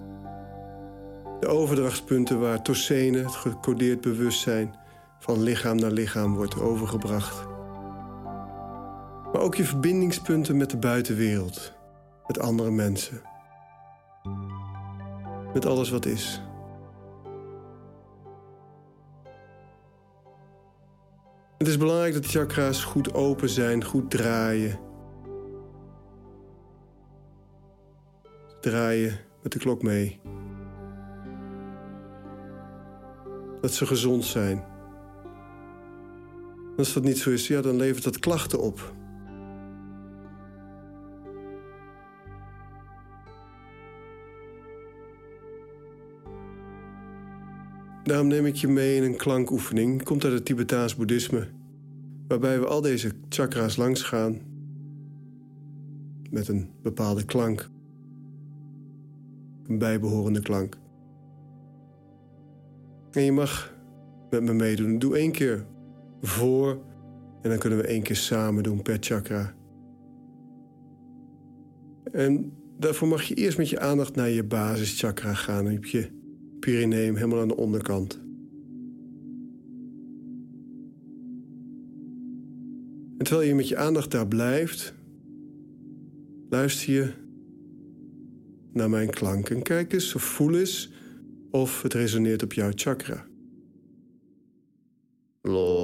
De 1.40 1.46
overdrachtspunten 1.46 2.40
waar 2.40 2.62
tosene, 2.62 3.18
het 3.18 3.34
gecodeerd 3.34 4.00
bewustzijn, 4.00 4.74
van 5.18 5.42
lichaam 5.42 5.76
naar 5.76 5.90
lichaam 5.90 6.34
wordt 6.34 6.60
overgebracht. 6.60 7.46
Maar 9.32 9.42
ook 9.42 9.54
je 9.54 9.64
verbindingspunten 9.64 10.56
met 10.56 10.70
de 10.70 10.76
buitenwereld, 10.78 11.72
met 12.26 12.38
andere 12.38 12.70
mensen 12.70 13.22
met 15.54 15.66
alles 15.66 15.90
wat 15.90 16.06
is. 16.06 16.42
Het 21.58 21.68
is 21.68 21.76
belangrijk 21.76 22.12
dat 22.12 22.22
de 22.22 22.28
chakra's 22.28 22.84
goed 22.84 23.14
open 23.14 23.48
zijn, 23.48 23.84
goed 23.84 24.10
draaien. 24.10 24.78
Draaien 28.64 29.18
met 29.42 29.52
de 29.52 29.58
klok 29.58 29.82
mee. 29.82 30.20
Dat 33.60 33.72
ze 33.72 33.86
gezond 33.86 34.24
zijn. 34.24 34.64
Als 36.76 36.92
dat 36.92 37.02
niet 37.02 37.18
zo 37.18 37.30
is, 37.30 37.46
ja, 37.46 37.60
dan 37.60 37.76
levert 37.76 38.04
dat 38.04 38.18
klachten 38.18 38.60
op. 38.60 38.94
Daarom 48.02 48.26
neem 48.26 48.46
ik 48.46 48.56
je 48.56 48.68
mee 48.68 48.96
in 48.96 49.02
een 49.02 49.16
klankoefening. 49.16 50.02
Komt 50.02 50.24
uit 50.24 50.32
het 50.32 50.44
Tibetaans 50.44 50.96
boeddhisme. 50.96 51.48
Waarbij 52.28 52.60
we 52.60 52.66
al 52.66 52.80
deze 52.80 53.12
chakra's 53.28 53.76
langs 53.76 54.02
gaan. 54.02 54.40
Met 56.30 56.48
een 56.48 56.70
bepaalde 56.82 57.24
klank. 57.24 57.72
Een 59.66 59.78
bijbehorende 59.78 60.40
klank. 60.40 60.78
En 63.10 63.22
je 63.22 63.32
mag 63.32 63.74
met 64.30 64.42
me 64.42 64.52
meedoen. 64.52 64.98
Doe 64.98 65.16
één 65.16 65.32
keer 65.32 65.66
voor. 66.20 66.82
En 67.42 67.50
dan 67.50 67.58
kunnen 67.58 67.78
we 67.78 67.86
één 67.86 68.02
keer 68.02 68.16
samen 68.16 68.62
doen 68.62 68.82
per 68.82 68.96
chakra. 69.00 69.54
En 72.12 72.52
daarvoor 72.78 73.08
mag 73.08 73.22
je 73.22 73.34
eerst 73.34 73.58
met 73.58 73.68
je 73.68 73.80
aandacht 73.80 74.14
naar 74.14 74.30
je 74.30 74.44
basischakra 74.44 75.34
gaan. 75.34 75.66
Heb 75.66 75.84
je 75.84 76.10
perineum 76.60 77.14
helemaal 77.14 77.40
aan 77.40 77.48
de 77.48 77.56
onderkant. 77.56 78.22
En 83.18 83.24
terwijl 83.24 83.48
je 83.48 83.54
met 83.54 83.68
je 83.68 83.76
aandacht 83.76 84.10
daar 84.10 84.28
blijft, 84.28 84.94
luister 86.48 86.92
je 86.92 87.12
naar 88.74 88.90
mijn 88.90 89.10
klanken. 89.10 89.62
Kijk 89.62 89.92
eens 89.92 90.12
voel 90.12 90.58
eens 90.58 90.92
of 91.50 91.82
het 91.82 91.94
resoneert 91.94 92.42
op 92.42 92.52
jouw 92.52 92.70
chakra. 92.74 93.26
Ja, 95.42 95.83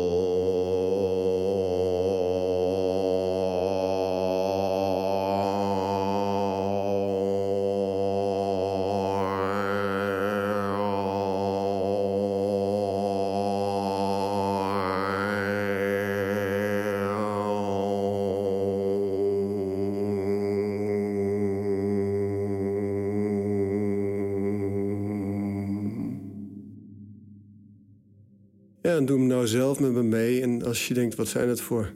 met 29.81 29.93
me 29.93 30.03
mee. 30.03 30.43
En 30.43 30.65
als 30.65 30.89
je 30.89 30.95
denkt, 30.95 31.15
wat 31.15 31.29
zijn 31.29 31.49
het 31.49 31.61
voor 31.61 31.93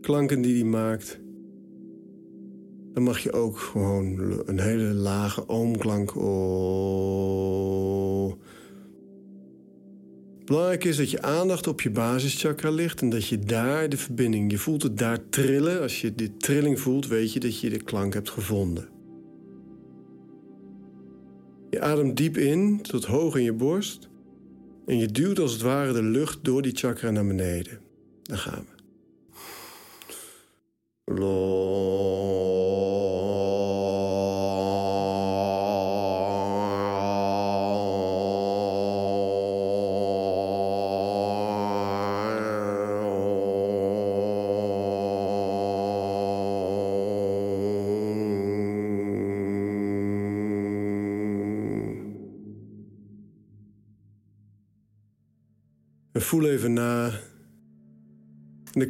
klanken 0.00 0.42
die 0.42 0.54
hij 0.54 0.64
maakt... 0.64 1.20
dan 2.92 3.02
mag 3.02 3.18
je 3.18 3.32
ook 3.32 3.58
gewoon 3.58 4.40
een 4.46 4.60
hele 4.60 4.92
lage 4.94 5.48
oomklank... 5.48 6.16
Oh. 6.16 7.20
Belangrijk 10.44 10.84
is 10.84 10.96
dat 10.96 11.10
je 11.10 11.22
aandacht 11.22 11.66
op 11.66 11.80
je 11.80 11.90
basischakra 11.90 12.70
ligt... 12.70 13.00
en 13.00 13.10
dat 13.10 13.26
je 13.26 13.38
daar 13.38 13.88
de 13.88 13.96
verbinding... 13.96 14.50
je 14.50 14.58
voelt 14.58 14.82
het 14.82 14.98
daar 14.98 15.28
trillen. 15.28 15.80
Als 15.80 16.00
je 16.00 16.14
die 16.14 16.36
trilling 16.36 16.80
voelt, 16.80 17.06
weet 17.06 17.32
je 17.32 17.40
dat 17.40 17.60
je 17.60 17.70
de 17.70 17.82
klank 17.82 18.14
hebt 18.14 18.30
gevonden. 18.30 18.88
Je 21.70 21.80
ademt 21.80 22.16
diep 22.16 22.36
in, 22.36 22.82
tot 22.82 23.04
hoog 23.04 23.36
in 23.36 23.42
je 23.42 23.52
borst... 23.52 24.09
En 24.90 24.98
je 24.98 25.06
duwt 25.06 25.38
als 25.38 25.52
het 25.52 25.60
ware 25.60 25.92
de 25.92 26.02
lucht 26.02 26.38
door 26.42 26.62
die 26.62 26.76
chakra 26.76 27.10
naar 27.10 27.26
beneden. 27.26 27.80
Daar 28.22 28.38
gaan 28.38 28.66
we. 28.70 28.78
En 31.04 31.20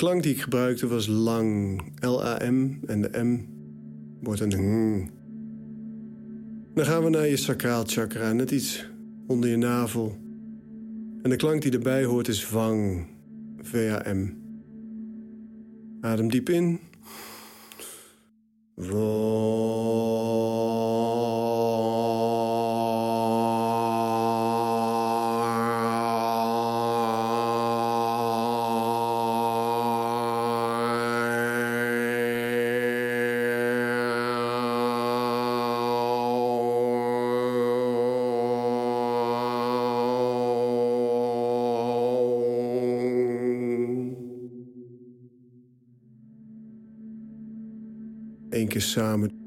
klank 0.01 0.23
die 0.23 0.35
ik 0.35 0.41
gebruikte 0.41 0.87
was 0.87 1.07
lang. 1.07 1.83
L-A-M 2.01 2.79
en 2.87 3.01
de 3.01 3.23
M 3.23 3.39
wordt 4.21 4.41
een 4.41 4.49
ng. 4.49 5.11
Dan 6.75 6.85
gaan 6.85 7.05
we 7.05 7.11
naar 7.11 7.27
je 7.27 7.37
sacraal 7.37 7.85
chakra, 7.87 8.33
net 8.33 8.51
iets 8.51 8.91
onder 9.27 9.51
je 9.51 9.57
navel. 9.57 10.17
En 11.23 11.31
de 11.31 11.37
klank 11.37 11.63
die 11.63 11.73
erbij 11.73 12.05
hoort 12.05 12.29
is 12.29 12.47
vang. 12.47 13.07
V-A-M. 13.63 14.35
Adem 16.01 16.31
diep 16.31 16.49
in. 16.49 16.81
Eén 48.61 48.69
keer 48.69 48.83
samen. 48.83 49.40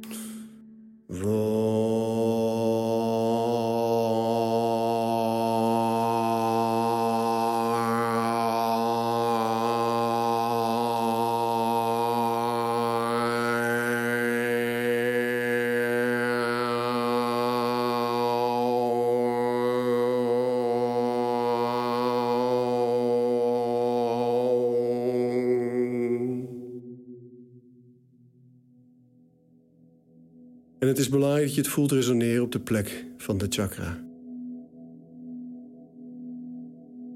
Belangrijk 31.14 31.46
dat 31.46 31.56
je 31.56 31.62
het 31.62 31.70
voelt 31.70 31.92
resoneren 31.92 32.44
op 32.44 32.52
de 32.52 32.60
plek 32.60 33.06
van 33.18 33.38
de 33.38 33.46
chakra. 33.50 34.04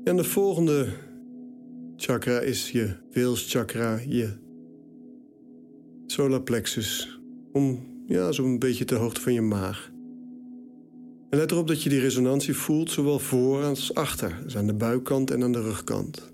En 0.03 0.15
de 0.15 0.23
volgende 0.23 0.87
chakra 1.95 2.39
is 2.39 2.71
je 2.71 2.93
wilschakra, 3.11 3.99
je 4.07 4.29
solar 6.05 6.41
plexus. 6.41 7.19
Om, 7.51 7.79
ja, 8.05 8.31
zo'n 8.31 8.59
beetje 8.59 8.85
ter 8.85 8.97
hoogte 8.97 9.21
van 9.21 9.33
je 9.33 9.41
maag. 9.41 9.91
En 11.29 11.37
let 11.37 11.51
erop 11.51 11.67
dat 11.67 11.83
je 11.83 11.89
die 11.89 11.99
resonantie 11.99 12.53
voelt, 12.53 12.91
zowel 12.91 13.19
voor 13.19 13.63
als 13.63 13.93
achter. 13.93 14.39
Dus 14.43 14.57
aan 14.57 14.67
de 14.67 14.73
buikkant 14.73 15.31
en 15.31 15.43
aan 15.43 15.51
de 15.51 15.61
rugkant. 15.61 16.33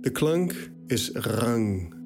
De 0.00 0.10
klank 0.10 0.70
is 0.86 1.10
rang. 1.12 1.99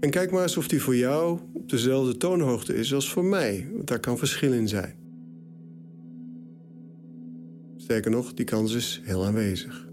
En 0.00 0.10
kijk 0.10 0.30
maar 0.30 0.42
eens 0.42 0.56
of 0.56 0.68
die 0.68 0.82
voor 0.82 0.96
jou 0.96 1.38
op 1.52 1.68
dezelfde 1.68 2.16
toonhoogte 2.16 2.74
is 2.74 2.94
als 2.94 3.10
voor 3.10 3.24
mij, 3.24 3.68
want 3.74 3.88
daar 3.88 4.00
kan 4.00 4.18
verschil 4.18 4.52
in 4.52 4.68
zijn. 4.68 4.94
Sterker 7.76 8.10
nog, 8.10 8.34
die 8.34 8.44
kans 8.44 8.74
is 8.74 9.00
heel 9.04 9.24
aanwezig. 9.24 9.88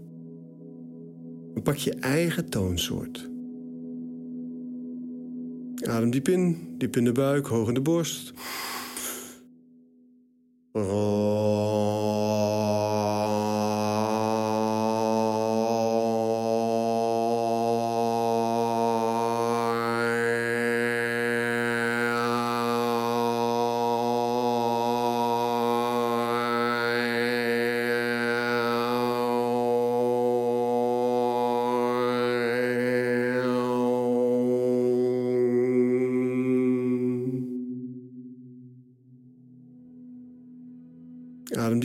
Pak 1.62 1.76
je 1.76 1.94
eigen 1.94 2.48
toonsoort. 2.48 3.30
Adem 5.82 6.10
diep 6.10 6.28
in, 6.28 6.74
diep 6.78 6.96
in 6.96 7.04
de 7.04 7.12
buik, 7.12 7.46
hoog 7.46 7.68
in 7.68 7.74
de 7.74 7.80
borst. 7.80 8.32
Adem 10.72 11.43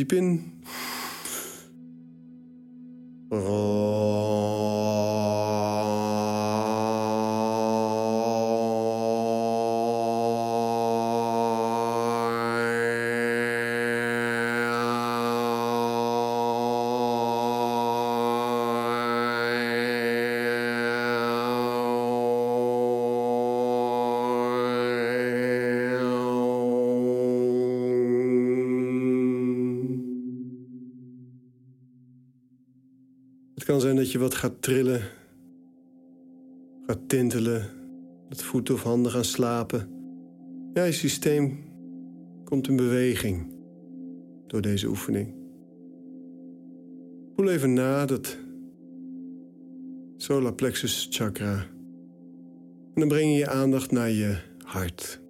diep 0.09 0.48
gaat 34.39 34.61
trillen, 34.61 35.01
gaat 36.85 37.09
tintelen, 37.09 37.69
dat 38.29 38.43
voeten 38.43 38.73
of 38.73 38.83
handen 38.83 39.11
gaan 39.11 39.23
slapen. 39.23 39.89
Ja, 40.73 40.83
je 40.83 40.91
systeem 40.91 41.59
komt 42.43 42.67
in 42.67 42.75
beweging 42.75 43.53
door 44.47 44.61
deze 44.61 44.87
oefening. 44.87 45.33
Voel 47.35 47.49
even 47.49 47.73
na 47.73 48.05
dat 48.05 48.37
solar 50.17 50.53
plexus 50.53 51.07
chakra. 51.09 51.65
En 52.93 52.99
dan 52.99 53.07
breng 53.07 53.31
je 53.31 53.37
je 53.37 53.49
aandacht 53.49 53.91
naar 53.91 54.09
je 54.09 54.37
hart. 54.63 55.21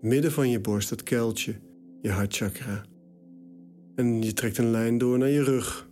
Midden 0.00 0.32
van 0.32 0.50
je 0.50 0.60
borst, 0.60 0.88
dat 0.88 1.02
kuiltje, 1.02 1.54
je 2.02 2.10
hartchakra. 2.10 2.84
En 3.94 4.22
je 4.22 4.32
trekt 4.32 4.58
een 4.58 4.70
lijn 4.70 4.98
door 4.98 5.18
naar 5.18 5.28
je 5.28 5.42
rug. 5.42 5.88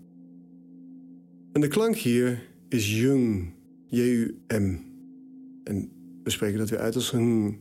En 1.53 1.61
de 1.61 1.69
klank 1.69 1.97
hier 1.97 2.48
is 2.69 3.01
jung, 3.01 3.53
J-U-M. 3.87 4.79
En 5.65 5.93
we 6.23 6.31
spreken 6.31 6.59
dat 6.59 6.71
weer 6.71 6.79
uit 6.79 6.95
als 6.95 7.13
een. 7.13 7.61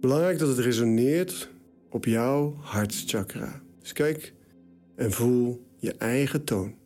Belangrijk 0.00 0.38
dat 0.38 0.48
het 0.48 0.58
resoneert 0.58 1.50
op 1.90 2.04
jouw 2.04 2.56
hartchakra. 2.60 3.62
Dus 3.80 3.92
kijk 3.92 4.34
en 4.96 5.12
voel 5.12 5.66
je 5.76 5.92
eigen 5.92 6.44
toon. 6.44 6.80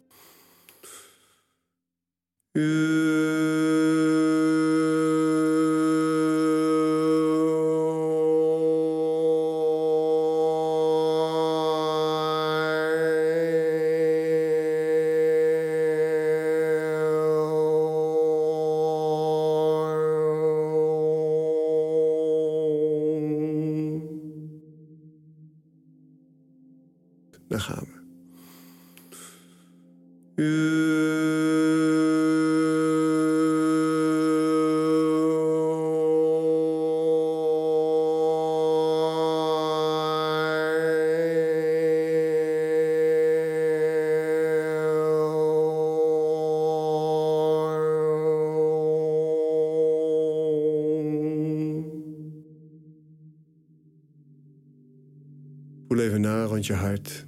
Voel 55.89 55.99
even 55.99 56.21
na 56.21 56.45
rond 56.45 56.67
je 56.67 56.73
hart. 56.73 57.27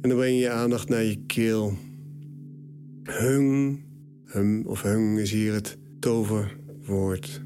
En 0.00 0.08
dan 0.08 0.18
breng 0.18 0.34
je 0.34 0.40
je 0.40 0.50
aandacht 0.50 0.88
naar 0.88 1.02
je 1.02 1.24
keel. 1.26 1.76
Hung, 3.02 3.80
hum 4.24 4.66
of 4.66 4.82
hung 4.82 5.18
is 5.18 5.30
hier 5.30 5.52
het 5.52 5.78
toverwoord. 5.98 7.42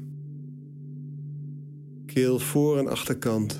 Keel 2.05 2.39
voor- 2.39 2.77
en 2.77 2.87
achterkant. 2.87 3.59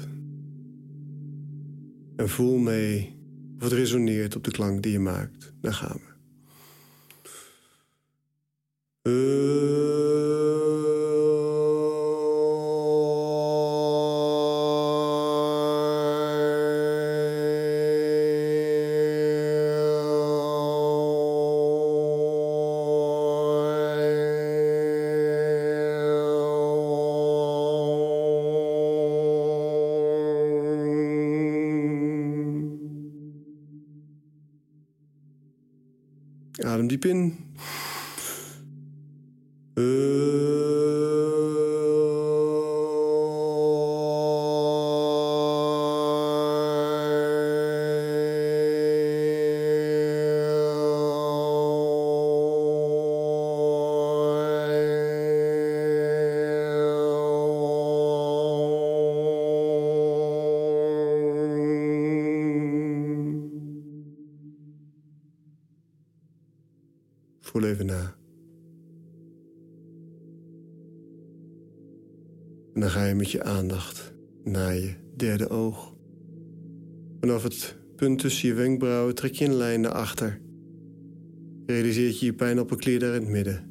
En 2.16 2.30
voel 2.30 2.58
mee 2.58 3.18
of 3.56 3.64
het 3.64 3.72
resoneert 3.72 4.36
op 4.36 4.44
de 4.44 4.52
klank 4.52 4.82
die 4.82 4.92
je 4.92 5.00
maakt. 5.00 5.54
Daar 5.62 5.74
gaan 5.74 5.98
we. 5.98 6.08
Adem 9.02 9.49
En 72.74 72.82
dan 72.82 72.90
ga 72.90 73.06
je 73.06 73.16
met 73.16 73.32
je 73.32 73.44
aandacht 73.44 74.14
naar 74.44 74.76
je 74.76 74.94
derde 75.16 75.50
oog. 75.50 75.96
Vanaf 77.20 77.44
het 77.44 77.78
punt 77.96 78.20
tussen 78.20 78.48
je 78.48 78.54
wenkbrauwen 78.54 79.16
trek 79.16 79.34
je 79.34 79.46
een 79.46 79.54
lijn 79.54 79.82
naar 79.82 79.92
achter. 79.92 80.42
Realiseert 81.66 82.20
je 82.20 82.26
je 82.26 82.34
pijnappelklier 82.34 83.00
daar 83.00 83.16
in 83.16 83.22
het 83.22 83.30
midden. 83.30 83.68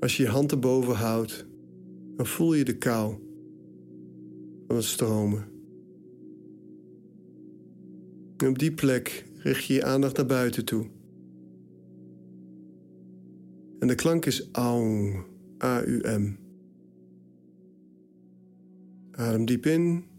Als 0.00 0.16
je 0.16 0.22
je 0.22 0.28
hand 0.28 0.52
erboven 0.52 0.94
houdt, 0.94 1.46
dan 2.16 2.26
voel 2.26 2.54
je 2.54 2.64
de 2.64 2.78
kou 2.78 3.14
van 4.66 4.76
het 4.76 4.84
stromen. 4.84 5.44
En 8.36 8.48
op 8.48 8.58
die 8.58 8.72
plek 8.72 9.24
richt 9.36 9.64
je 9.64 9.74
je 9.74 9.84
aandacht 9.84 10.16
naar 10.16 10.26
buiten 10.26 10.64
toe. 10.64 10.86
En 13.78 13.88
de 13.88 13.94
klank 13.94 14.26
is 14.26 14.50
aum, 14.50 15.24
A-U-M. 15.64 16.36
Adem 19.10 19.44
diep 19.44 19.66
in. 19.66 20.09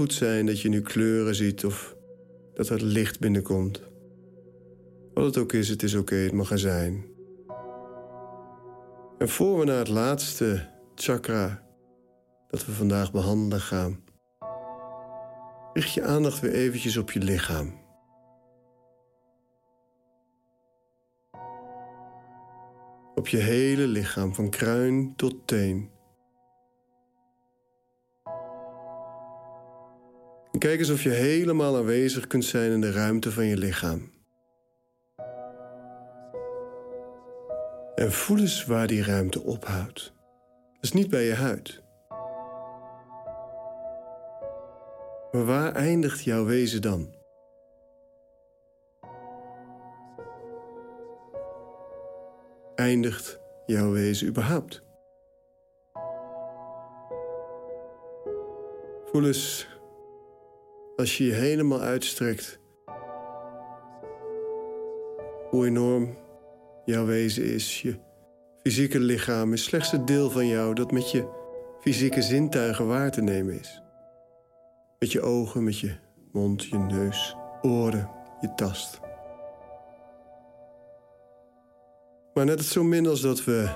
Goed 0.00 0.12
zijn 0.12 0.46
dat 0.46 0.60
je 0.60 0.68
nu 0.68 0.80
kleuren 0.80 1.34
ziet 1.34 1.64
of 1.64 1.96
dat 2.54 2.68
er 2.68 2.82
licht 2.82 3.20
binnenkomt. 3.20 3.82
Wat 5.14 5.24
het 5.24 5.38
ook 5.38 5.52
is, 5.52 5.68
het 5.68 5.82
is 5.82 5.94
oké, 5.94 6.14
het 6.14 6.32
mag 6.32 6.50
er 6.50 6.58
zijn. 6.58 7.04
En 9.18 9.28
voor 9.28 9.58
we 9.58 9.64
naar 9.64 9.78
het 9.78 9.88
laatste 9.88 10.68
chakra 10.94 11.66
dat 12.48 12.66
we 12.66 12.72
vandaag 12.72 13.12
behandelen 13.12 13.60
gaan, 13.60 14.04
richt 15.72 15.92
je 15.92 16.02
aandacht 16.02 16.40
weer 16.40 16.52
eventjes 16.52 16.96
op 16.96 17.10
je 17.12 17.20
lichaam. 17.20 17.78
Op 23.14 23.28
je 23.28 23.38
hele 23.38 23.86
lichaam, 23.86 24.34
van 24.34 24.50
kruin 24.50 25.16
tot 25.16 25.34
teen. 25.46 25.90
Kijk 30.60 30.78
eens 30.78 30.90
of 30.90 31.02
je 31.02 31.10
helemaal 31.10 31.76
aanwezig 31.76 32.26
kunt 32.26 32.44
zijn 32.44 32.72
in 32.72 32.80
de 32.80 32.92
ruimte 32.92 33.32
van 33.32 33.46
je 33.46 33.56
lichaam. 33.56 34.12
En 37.94 38.12
voel 38.12 38.38
eens 38.38 38.64
waar 38.64 38.86
die 38.86 39.04
ruimte 39.04 39.42
ophoudt. 39.42 40.12
Dus 40.80 40.92
niet 40.92 41.10
bij 41.10 41.24
je 41.24 41.34
huid. 41.34 41.82
Maar 45.32 45.44
waar 45.44 45.72
eindigt 45.72 46.24
jouw 46.24 46.44
wezen 46.44 46.82
dan? 46.82 47.14
Eindigt 52.74 53.40
jouw 53.66 53.90
wezen 53.90 54.28
überhaupt? 54.28 54.82
Voel 59.04 59.26
eens 59.26 59.68
als 61.00 61.18
je 61.18 61.24
je 61.24 61.32
helemaal 61.32 61.80
uitstrekt. 61.80 62.58
Hoe 65.50 65.66
enorm 65.66 66.16
jouw 66.84 67.04
wezen 67.04 67.44
is. 67.44 67.82
Je 67.82 67.98
fysieke 68.62 69.00
lichaam 69.00 69.52
is 69.52 69.64
slechts 69.64 69.90
het 69.90 70.06
deel 70.06 70.30
van 70.30 70.46
jou 70.46 70.74
dat 70.74 70.92
met 70.92 71.10
je 71.10 71.28
fysieke 71.80 72.22
zintuigen 72.22 72.86
waar 72.86 73.10
te 73.10 73.22
nemen 73.22 73.60
is. 73.60 73.82
Met 74.98 75.12
je 75.12 75.20
ogen, 75.20 75.64
met 75.64 75.78
je 75.78 75.94
mond, 76.32 76.64
je 76.64 76.78
neus, 76.78 77.36
oren, 77.62 78.10
je 78.40 78.54
tast. 78.54 79.00
Maar 82.34 82.44
net 82.44 82.64
zo 82.64 82.82
min 82.82 83.06
als 83.06 83.20
dat 83.20 83.44
we 83.44 83.68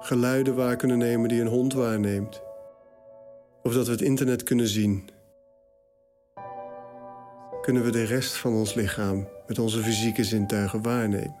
geluiden 0.00 0.54
waar 0.54 0.76
kunnen 0.76 0.98
nemen 0.98 1.28
die 1.28 1.40
een 1.40 1.46
hond 1.46 1.72
waarneemt. 1.72 2.42
Of 3.62 3.74
dat 3.74 3.86
we 3.86 3.92
het 3.92 4.02
internet 4.02 4.42
kunnen 4.42 4.68
zien 4.68 5.08
kunnen 7.60 7.84
we 7.84 7.90
de 7.90 8.04
rest 8.04 8.36
van 8.36 8.52
ons 8.52 8.74
lichaam 8.74 9.28
met 9.46 9.58
onze 9.58 9.82
fysieke 9.82 10.24
zintuigen 10.24 10.82
waarnemen. 10.82 11.36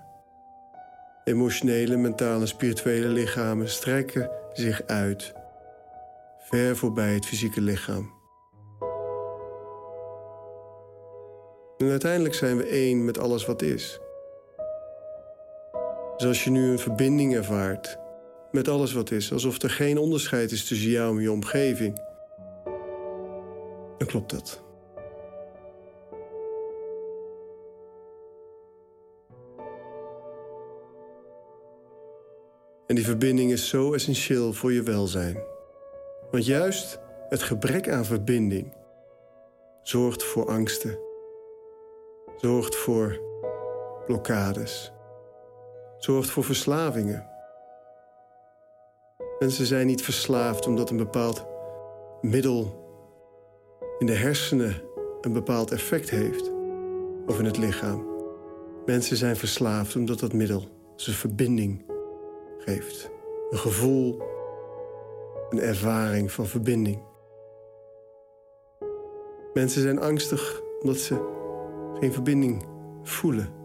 Emotionele, 1.24 1.96
mentale 1.96 2.40
en 2.40 2.48
spirituele 2.48 3.08
lichamen 3.08 3.68
strekken 3.68 4.30
zich 4.52 4.82
uit, 4.86 5.32
ver 6.38 6.76
voorbij 6.76 7.14
het 7.14 7.26
fysieke 7.26 7.60
lichaam. 7.60 8.10
En 11.78 11.90
uiteindelijk 11.90 12.34
zijn 12.34 12.56
we 12.56 12.64
één 12.64 13.04
met 13.04 13.18
alles 13.18 13.46
wat 13.46 13.62
is. 13.62 14.00
Dus 16.16 16.26
als 16.26 16.44
je 16.44 16.50
nu 16.50 16.70
een 16.70 16.78
verbinding 16.78 17.34
ervaart 17.34 17.98
met 18.50 18.68
alles 18.68 18.92
wat 18.92 19.10
is, 19.10 19.32
alsof 19.32 19.62
er 19.62 19.70
geen 19.70 19.98
onderscheid 19.98 20.50
is 20.50 20.66
tussen 20.66 20.90
jou 20.90 21.16
en 21.16 21.22
je 21.22 21.32
omgeving, 21.32 22.02
dan 23.98 24.06
klopt 24.06 24.30
dat. 24.30 24.69
En 32.90 32.96
die 32.96 33.04
verbinding 33.04 33.50
is 33.50 33.68
zo 33.68 33.92
essentieel 33.92 34.52
voor 34.52 34.72
je 34.72 34.82
welzijn. 34.82 35.38
Want 36.30 36.46
juist 36.46 36.98
het 37.28 37.42
gebrek 37.42 37.88
aan 37.88 38.04
verbinding 38.04 38.72
zorgt 39.82 40.22
voor 40.22 40.48
angsten, 40.48 40.98
zorgt 42.36 42.76
voor 42.76 43.20
blokkades, 44.06 44.92
zorgt 45.98 46.30
voor 46.30 46.44
verslavingen. 46.44 47.26
Mensen 49.38 49.66
zijn 49.66 49.86
niet 49.86 50.02
verslaafd 50.02 50.66
omdat 50.66 50.90
een 50.90 50.96
bepaald 50.96 51.46
middel 52.20 52.88
in 53.98 54.06
de 54.06 54.14
hersenen 54.14 54.82
een 55.20 55.32
bepaald 55.32 55.70
effect 55.70 56.10
heeft 56.10 56.50
of 57.26 57.38
in 57.38 57.44
het 57.44 57.58
lichaam. 57.58 58.06
Mensen 58.86 59.16
zijn 59.16 59.36
verslaafd 59.36 59.96
omdat 59.96 60.18
dat 60.18 60.32
middel 60.32 60.68
ze 60.96 61.12
verbinding 61.12 61.89
geeft. 62.60 63.10
Een 63.50 63.58
gevoel, 63.58 64.22
een 65.50 65.60
ervaring 65.60 66.32
van 66.32 66.46
verbinding. 66.46 67.02
Mensen 69.54 69.82
zijn 69.82 70.00
angstig 70.00 70.62
omdat 70.80 70.96
ze 70.96 71.38
geen 72.00 72.12
verbinding 72.12 72.66
voelen. 73.02 73.58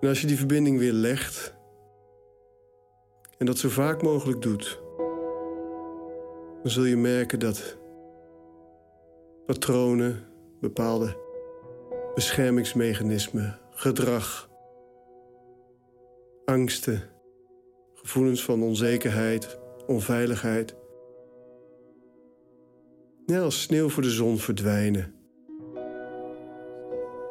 En 0.00 0.08
als 0.08 0.20
je 0.20 0.26
die 0.26 0.36
verbinding 0.36 0.78
weer 0.78 0.92
legt 0.92 1.54
en 3.38 3.46
dat 3.46 3.58
zo 3.58 3.68
vaak 3.68 4.02
mogelijk 4.02 4.42
doet, 4.42 4.82
dan 6.62 6.70
zul 6.70 6.84
je 6.84 6.96
merken 6.96 7.38
dat 7.40 7.78
patronen, 9.46 10.24
bepaalde 10.60 11.16
beschermingsmechanismen, 12.14 13.58
gedrag, 13.70 14.50
angsten, 16.44 17.02
gevoelens 17.94 18.44
van 18.44 18.62
onzekerheid, 18.62 19.58
onveiligheid. 19.86 20.74
Net 23.26 23.40
als 23.40 23.62
sneeuw 23.62 23.88
voor 23.88 24.02
de 24.02 24.10
zon 24.10 24.38
verdwijnen. 24.38 25.14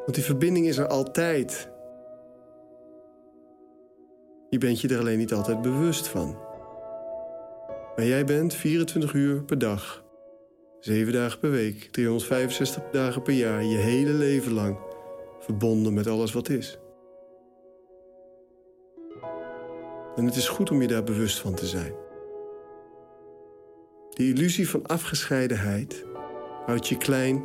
Want 0.04 0.14
die 0.14 0.24
verbinding 0.24 0.66
is 0.66 0.78
er 0.78 0.86
altijd. 0.86 1.70
Je 4.50 4.58
bent 4.58 4.80
je 4.80 4.88
er 4.88 4.98
alleen 4.98 5.18
niet 5.18 5.32
altijd 5.32 5.62
bewust 5.62 6.08
van. 6.08 6.36
Maar 7.96 8.04
jij 8.04 8.24
bent 8.24 8.54
24 8.54 9.12
uur 9.12 9.44
per 9.44 9.58
dag, 9.58 10.01
Zeven 10.82 11.12
dagen 11.12 11.38
per 11.38 11.50
week, 11.50 11.88
365 11.90 12.82
dagen 12.92 13.22
per 13.22 13.32
jaar, 13.32 13.64
je 13.64 13.76
hele 13.76 14.12
leven 14.12 14.52
lang 14.52 14.78
verbonden 15.40 15.94
met 15.94 16.06
alles 16.06 16.32
wat 16.32 16.48
is. 16.48 16.78
En 20.16 20.24
het 20.24 20.36
is 20.36 20.48
goed 20.48 20.70
om 20.70 20.80
je 20.82 20.88
daar 20.88 21.04
bewust 21.04 21.38
van 21.38 21.54
te 21.54 21.66
zijn. 21.66 21.94
Die 24.10 24.34
illusie 24.34 24.68
van 24.68 24.86
afgescheidenheid 24.86 26.04
houdt 26.66 26.88
je 26.88 26.96
klein, 26.96 27.44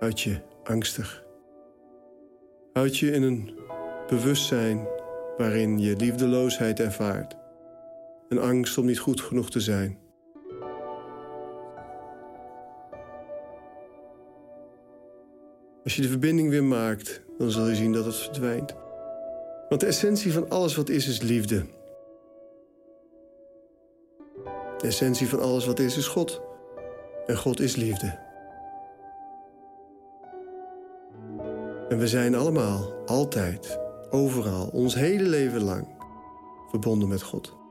houdt 0.00 0.20
je 0.20 0.40
angstig, 0.62 1.24
houdt 2.72 2.98
je 2.98 3.10
in 3.10 3.22
een 3.22 3.58
bewustzijn 4.08 4.86
waarin 5.36 5.78
je 5.78 5.96
liefdeloosheid 5.96 6.80
ervaart, 6.80 7.36
een 8.28 8.38
angst 8.38 8.78
om 8.78 8.86
niet 8.86 8.98
goed 8.98 9.20
genoeg 9.20 9.50
te 9.50 9.60
zijn. 9.60 10.03
Als 15.84 15.96
je 15.96 16.02
de 16.02 16.08
verbinding 16.08 16.50
weer 16.50 16.64
maakt, 16.64 17.20
dan 17.38 17.50
zul 17.50 17.68
je 17.68 17.74
zien 17.74 17.92
dat 17.92 18.04
het 18.04 18.16
verdwijnt. 18.16 18.74
Want 19.68 19.80
de 19.80 19.86
essentie 19.86 20.32
van 20.32 20.50
alles 20.50 20.76
wat 20.76 20.88
is, 20.88 21.08
is 21.08 21.20
liefde. 21.20 21.64
De 24.78 24.86
essentie 24.86 25.28
van 25.28 25.40
alles 25.40 25.66
wat 25.66 25.78
is, 25.78 25.96
is 25.96 26.06
God. 26.06 26.40
En 27.26 27.36
God 27.36 27.60
is 27.60 27.76
liefde. 27.76 28.18
En 31.88 31.98
we 31.98 32.08
zijn 32.08 32.34
allemaal, 32.34 32.92
altijd, 33.06 33.78
overal, 34.10 34.66
ons 34.66 34.94
hele 34.94 35.28
leven 35.28 35.62
lang 35.62 35.86
verbonden 36.70 37.08
met 37.08 37.22
God. 37.22 37.63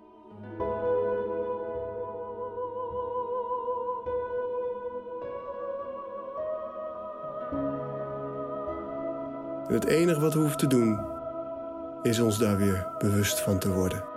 Het 9.68 9.86
enige 9.86 10.20
wat 10.20 10.34
we 10.34 10.40
hoeven 10.40 10.58
te 10.58 10.68
doen, 10.68 11.00
is 12.02 12.20
ons 12.20 12.38
daar 12.38 12.58
weer 12.58 12.88
bewust 12.98 13.40
van 13.40 13.60
te 13.60 13.72
worden. 13.72 14.13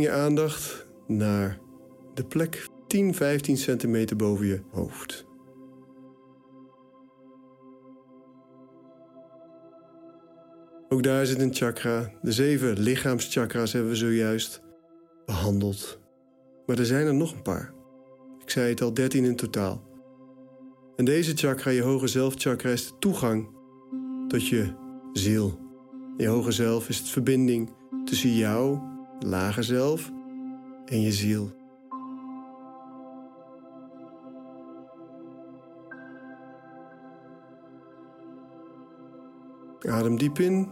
Je 0.00 0.10
aandacht 0.10 0.86
naar 1.06 1.58
de 2.14 2.24
plek 2.24 2.68
10, 2.86 3.14
15 3.14 3.56
centimeter 3.56 4.16
boven 4.16 4.46
je 4.46 4.60
hoofd. 4.70 5.26
Ook 10.88 11.02
daar 11.02 11.26
zit 11.26 11.40
een 11.40 11.54
chakra. 11.54 12.12
De 12.22 12.32
zeven 12.32 12.78
lichaamschakra's 12.78 13.72
hebben 13.72 13.90
we 13.90 13.96
zojuist 13.96 14.62
behandeld. 15.26 16.00
Maar 16.66 16.78
er 16.78 16.86
zijn 16.86 17.06
er 17.06 17.14
nog 17.14 17.32
een 17.32 17.42
paar. 17.42 17.72
Ik 18.42 18.50
zei 18.50 18.68
het 18.68 18.80
al, 18.80 18.94
13 18.94 19.24
in 19.24 19.36
totaal. 19.36 19.82
En 20.96 21.04
deze 21.04 21.36
chakra, 21.36 21.70
je 21.70 21.82
hoge 21.82 22.06
zelfchakra, 22.06 22.70
is 22.70 22.86
de 22.86 22.98
toegang 22.98 23.48
tot 24.28 24.48
je 24.48 24.74
ziel. 25.12 25.58
Je 26.16 26.26
hoge 26.26 26.52
zelf 26.52 26.88
is 26.88 27.02
de 27.02 27.10
verbinding 27.10 27.72
tussen 28.04 28.34
jou 28.34 28.78
lage 29.18 29.62
zelf 29.62 30.10
en 30.84 31.00
je 31.00 31.12
ziel. 31.12 31.50
Adem 39.88 40.18
diep 40.18 40.38
in. 40.38 40.68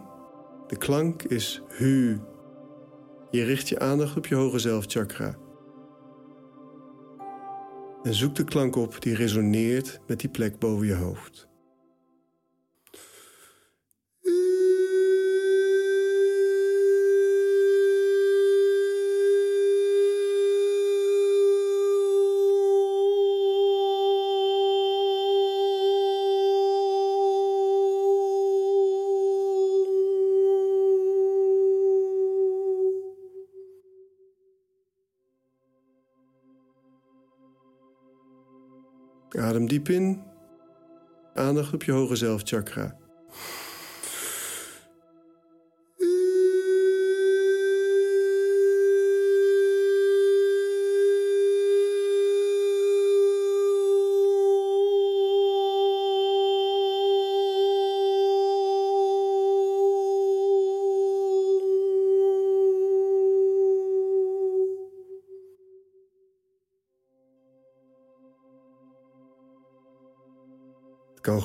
De 0.67 0.77
klank 0.77 1.23
is 1.23 1.63
hu. 1.69 2.19
Je 3.31 3.45
richt 3.45 3.69
je 3.69 3.79
aandacht 3.79 4.17
op 4.17 4.27
je 4.27 4.35
hoge 4.35 4.59
zelfchakra. 4.59 5.37
En 8.03 8.15
zoek 8.15 8.35
de 8.35 8.45
klank 8.45 8.77
op 8.77 9.03
die 9.03 9.15
resoneert 9.15 10.01
met 10.07 10.21
die 10.21 10.31
plek 10.31 10.59
boven 10.59 10.87
je 10.87 10.95
hoofd. 10.95 11.49
Adem 39.37 39.69
diep 39.69 39.89
in. 39.89 40.23
Aandacht 41.35 41.75
op 41.75 41.83
je 41.83 41.93
hoge 41.93 42.17
zelfchakra. 42.17 42.97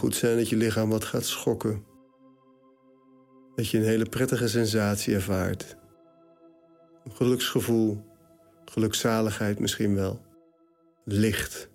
Goed 0.02 0.16
zijn 0.16 0.38
dat 0.38 0.50
je 0.50 0.56
lichaam 0.56 0.90
wat 0.90 1.04
gaat 1.04 1.26
schokken. 1.26 1.86
Dat 3.56 3.70
je 3.70 3.78
een 3.78 3.84
hele 3.84 4.10
prettige 4.10 4.48
sensatie 4.48 5.14
ervaart. 5.14 5.78
Een 7.04 7.12
geluksgevoel, 7.12 8.04
gelukzaligheid 8.66 9.60
misschien 9.60 9.96
wel. 9.96 10.22
Licht. 11.06 11.70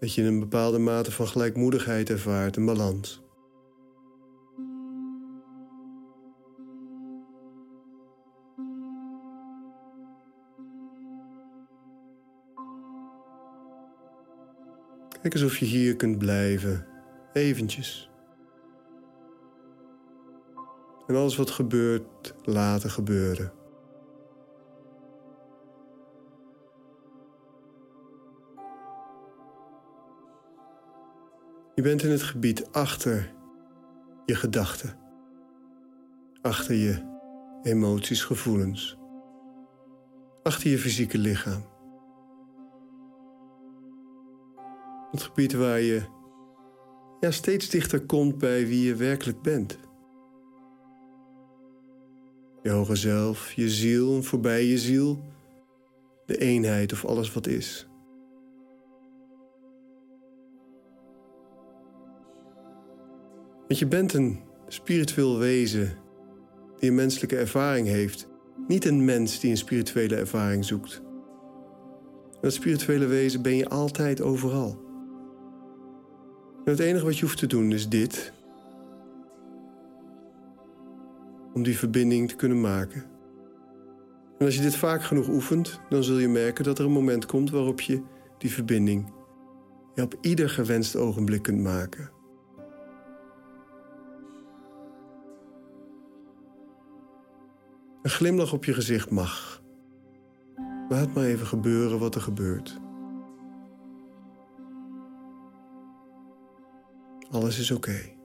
Dat 0.00 0.14
je 0.14 0.22
een 0.22 0.40
bepaalde 0.40 0.78
mate 0.78 1.12
van 1.12 1.28
gelijkmoedigheid 1.28 2.10
ervaart, 2.10 2.56
een 2.56 2.66
balans. 2.66 3.22
Kijk 15.28 15.44
of 15.44 15.58
je 15.58 15.64
hier 15.64 15.96
kunt 15.96 16.18
blijven, 16.18 16.86
eventjes. 17.32 18.10
En 21.06 21.14
alles 21.14 21.36
wat 21.36 21.50
gebeurt, 21.50 22.34
laten 22.44 22.90
gebeuren. 22.90 23.52
Je 31.74 31.82
bent 31.82 32.02
in 32.02 32.10
het 32.10 32.22
gebied 32.22 32.72
achter 32.72 33.32
je 34.26 34.34
gedachten, 34.34 34.98
achter 36.40 36.74
je 36.74 37.18
emoties, 37.62 38.22
gevoelens, 38.24 38.98
achter 40.42 40.70
je 40.70 40.78
fysieke 40.78 41.18
lichaam. 41.18 41.77
Het 45.10 45.22
gebied 45.22 45.52
waar 45.52 45.80
je 45.80 46.02
ja, 47.20 47.30
steeds 47.30 47.68
dichter 47.68 48.00
komt 48.00 48.38
bij 48.38 48.66
wie 48.66 48.86
je 48.86 48.94
werkelijk 48.94 49.42
bent. 49.42 49.78
Je 52.62 52.70
hoge 52.70 52.96
zelf, 52.96 53.52
je 53.52 53.68
ziel 53.68 54.22
voorbij 54.22 54.64
je 54.64 54.78
ziel, 54.78 55.18
de 56.26 56.38
eenheid 56.38 56.92
of 56.92 57.04
alles 57.04 57.32
wat 57.32 57.46
is. 57.46 57.88
Want 63.58 63.78
je 63.78 63.86
bent 63.86 64.12
een 64.12 64.40
spiritueel 64.68 65.38
wezen 65.38 65.96
die 66.78 66.88
een 66.88 66.94
menselijke 66.94 67.36
ervaring 67.36 67.86
heeft, 67.86 68.28
niet 68.66 68.84
een 68.84 69.04
mens 69.04 69.40
die 69.40 69.50
een 69.50 69.56
spirituele 69.56 70.16
ervaring 70.16 70.64
zoekt. 70.64 71.02
Dat 72.40 72.52
spirituele 72.52 73.06
wezen 73.06 73.42
ben 73.42 73.56
je 73.56 73.68
altijd 73.68 74.20
overal. 74.20 74.87
En 76.68 76.74
het 76.74 76.82
enige 76.82 77.04
wat 77.04 77.18
je 77.18 77.24
hoeft 77.24 77.38
te 77.38 77.46
doen 77.46 77.72
is 77.72 77.88
dit. 77.88 78.32
Om 81.52 81.62
die 81.62 81.78
verbinding 81.78 82.28
te 82.28 82.36
kunnen 82.36 82.60
maken. 82.60 83.04
En 84.38 84.46
als 84.46 84.54
je 84.54 84.60
dit 84.60 84.76
vaak 84.76 85.02
genoeg 85.02 85.28
oefent, 85.28 85.80
dan 85.88 86.04
zul 86.04 86.18
je 86.18 86.28
merken 86.28 86.64
dat 86.64 86.78
er 86.78 86.84
een 86.84 86.90
moment 86.90 87.26
komt 87.26 87.50
waarop 87.50 87.80
je 87.80 88.02
die 88.38 88.52
verbinding 88.52 89.12
ja, 89.94 90.02
op 90.02 90.18
ieder 90.20 90.50
gewenst 90.50 90.96
ogenblik 90.96 91.42
kunt 91.42 91.62
maken. 91.62 92.10
Een 98.02 98.10
glimlach 98.10 98.52
op 98.52 98.64
je 98.64 98.74
gezicht 98.74 99.10
mag. 99.10 99.62
Laat 100.88 101.14
maar 101.14 101.24
even 101.24 101.46
gebeuren 101.46 101.98
wat 101.98 102.14
er 102.14 102.20
gebeurt. 102.20 102.80
Alles 107.30 107.58
is 107.58 107.70
oké. 107.70 108.16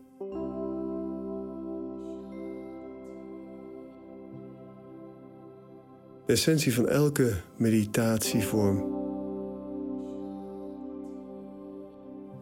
De 6.25 6.31
essentie 6.31 6.73
van 6.73 6.87
elke 6.87 7.33
meditatievorm 7.57 9.01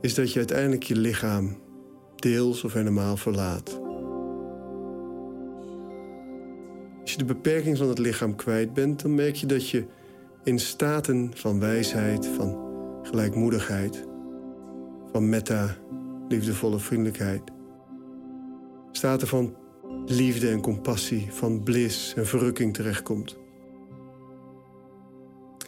is 0.01 0.15
dat 0.15 0.31
je 0.31 0.39
uiteindelijk 0.39 0.83
je 0.83 0.95
lichaam 0.95 1.57
deels 2.15 2.63
of 2.63 2.73
helemaal 2.73 3.17
verlaat. 3.17 3.79
Als 7.01 7.11
je 7.11 7.17
de 7.17 7.25
beperking 7.25 7.77
van 7.77 7.87
het 7.87 7.99
lichaam 7.99 8.35
kwijt 8.35 8.73
bent, 8.73 9.01
dan 9.01 9.15
merk 9.15 9.35
je 9.35 9.45
dat 9.45 9.69
je 9.69 9.85
in 10.43 10.59
staten 10.59 11.31
van 11.35 11.59
wijsheid, 11.59 12.27
van 12.27 12.57
gelijkmoedigheid, 13.03 14.07
van 15.11 15.29
metta, 15.29 15.77
liefdevolle 16.31 16.79
vriendelijkheid, 16.79 17.41
staten 18.91 19.27
van 19.27 19.55
liefde 20.05 20.49
en 20.49 20.61
compassie, 20.61 21.27
van 21.31 21.63
blis 21.63 22.13
en 22.15 22.25
verrukking 22.25 22.73
terechtkomt. 22.73 23.37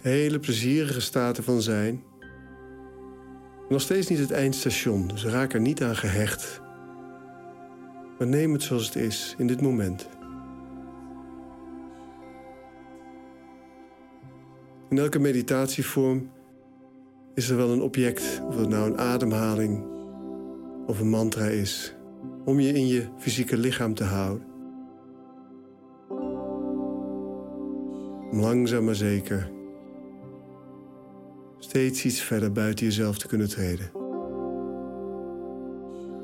Hele 0.01 0.39
plezierige 0.39 1.01
staten 1.01 1.43
van 1.43 1.61
zijn. 1.61 2.03
Nog 3.69 3.81
steeds 3.81 4.07
niet 4.07 4.19
het 4.19 4.31
eindstation, 4.31 5.07
dus 5.07 5.25
raak 5.25 5.53
er 5.53 5.61
niet 5.61 5.83
aan 5.83 5.95
gehecht. 5.95 6.61
Maar 8.17 8.27
neem 8.27 8.53
het 8.53 8.63
zoals 8.63 8.85
het 8.85 8.95
is 8.95 9.35
in 9.37 9.47
dit 9.47 9.61
moment. 9.61 10.09
In 14.89 14.97
elke 14.97 15.19
meditatievorm 15.19 16.31
is 17.35 17.49
er 17.49 17.57
wel 17.57 17.71
een 17.71 17.81
object, 17.81 18.41
of 18.47 18.57
het 18.57 18.69
nou 18.69 18.89
een 18.89 18.97
ademhaling 18.97 19.92
of 20.87 20.99
een 20.99 21.09
mantra 21.09 21.45
is, 21.45 21.95
om 22.45 22.59
je 22.59 22.73
in 22.73 22.87
je 22.87 23.07
fysieke 23.17 23.57
lichaam 23.57 23.93
te 23.93 24.03
houden. 24.03 24.47
Langzaam 28.31 28.85
maar 28.85 28.95
zeker 28.95 29.51
steeds 31.73 32.05
iets 32.05 32.21
verder 32.21 32.51
buiten 32.51 32.85
jezelf 32.85 33.17
te 33.17 33.27
kunnen 33.27 33.49
treden. 33.49 33.91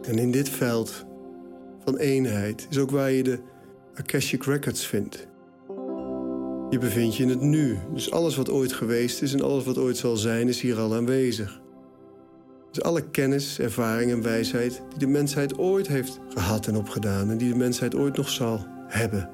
En 0.02 0.18
in 0.18 0.32
dit 0.32 0.50
veld 0.50 1.06
van 1.84 1.98
eenheid 1.98 2.68
is 2.70 2.78
ook 2.78 2.92
waar 2.92 3.12
je 3.12 3.24
de 3.24 3.40
Akashic 3.94 4.44
Records 4.44 4.88
vindt. 4.88 5.28
Je 6.70 6.78
bevindt 6.80 7.16
je 7.16 7.24
in 7.24 7.30
het 7.30 7.42
nu. 7.42 7.78
Dus 7.94 8.12
alles 8.12 8.36
wat 8.36 8.50
ooit 8.50 8.74
geweest 8.74 9.22
is 9.22 9.34
en 9.34 9.42
alles 9.42 9.64
wat 9.64 9.78
ooit 9.78 9.98
zal 9.98 10.16
zijn, 10.18 10.48
is 10.48 10.62
hier 10.62 10.78
al 10.78 10.96
aanwezig. 10.96 11.62
Dus 12.72 12.84
alle 12.84 13.10
kennis, 13.10 13.60
ervaring 13.60 14.12
en 14.12 14.22
wijsheid 14.22 14.82
die 14.90 15.00
de 15.00 15.08
mensheid 15.08 15.58
ooit 15.58 15.88
heeft 15.88 16.20
gehad 16.30 16.68
en 16.68 16.76
opgedaan 16.76 17.30
en 17.30 17.38
die 17.38 17.52
de 17.52 17.58
mensheid 17.58 17.96
ooit 17.96 18.18
nog 18.18 18.30
zal 18.30 18.66
hebben 18.88 19.30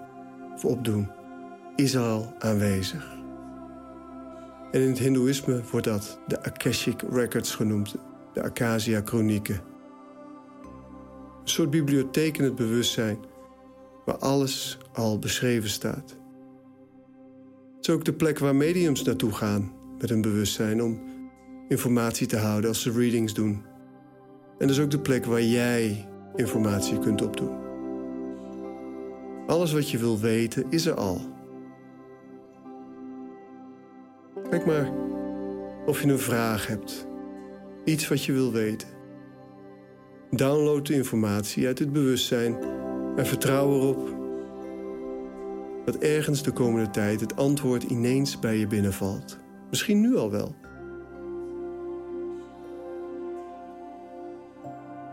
of 0.54 0.66
opdoen, 0.66 1.12
is 1.76 1.98
al 1.98 2.34
aanwezig. 2.40 3.14
En 4.72 4.82
in 4.82 4.90
het 4.90 5.00
Hindoeïsme 5.00 5.62
wordt 5.72 5.86
dat 5.86 6.20
de 6.28 6.44
Akashic 6.44 7.02
Records 7.10 7.56
genoemd, 7.56 7.96
de 8.34 8.42
Akasha 8.44 9.02
Chronieken. 9.06 9.62
Een 11.42 11.52
soort 11.52 11.70
bibliotheek 11.70 12.38
in 12.38 12.44
het 12.44 12.56
bewustzijn 12.56 13.18
waar 14.06 14.18
alles 14.18 14.78
al 14.94 15.20
beschreven 15.20 15.70
staat 15.70 16.16
is 17.88 17.94
ook 17.94 18.06
de 18.06 18.14
plek 18.14 18.40
waar 18.40 18.56
mediums 18.56 19.04
naartoe 19.04 19.32
gaan 19.32 19.72
met 20.00 20.10
hun 20.10 20.22
bewustzijn 20.22 20.84
om 20.84 21.00
informatie 21.68 22.28
te 22.28 22.38
houden 22.38 22.70
als 22.70 22.82
ze 22.82 22.92
readings 22.92 23.34
doen. 23.34 23.64
En 24.58 24.68
dat 24.68 24.70
is 24.70 24.80
ook 24.80 24.92
de 24.92 25.00
plek 25.00 25.26
waar 25.26 25.44
jij 25.44 26.08
informatie 26.36 27.00
kunt 27.00 27.22
opdoen. 27.22 27.64
Alles 29.48 29.74
wat 29.74 29.90
je 29.90 29.98
wil 29.98 30.20
weten 30.20 30.66
is 30.70 30.86
er 30.86 30.94
al. 30.94 31.22
Kijk 34.50 34.66
maar 34.66 34.92
of 35.86 36.02
je 36.02 36.12
een 36.12 36.20
vraag 36.20 36.68
hebt, 36.68 37.08
iets 37.84 38.08
wat 38.08 38.24
je 38.24 38.32
wil 38.32 38.52
weten. 38.52 38.88
Download 40.32 40.86
de 40.86 40.94
informatie 40.94 41.68
uit 41.68 41.80
het 41.80 41.94
bewustzijn 41.94 42.58
en 43.16 43.26
vertrouw 43.26 43.74
erop 43.74 44.16
dat 45.86 45.96
ergens 45.96 46.44
de 46.44 46.52
komende 46.52 46.90
tijd 46.90 47.20
het 47.20 47.36
antwoord 47.36 47.84
ineens 47.84 48.40
bij 48.40 48.58
je 48.58 48.68
binnenvalt. 48.68 49.38
Misschien 49.70 50.02
nu 50.02 50.16
al 50.16 50.32
wel. 50.32 50.56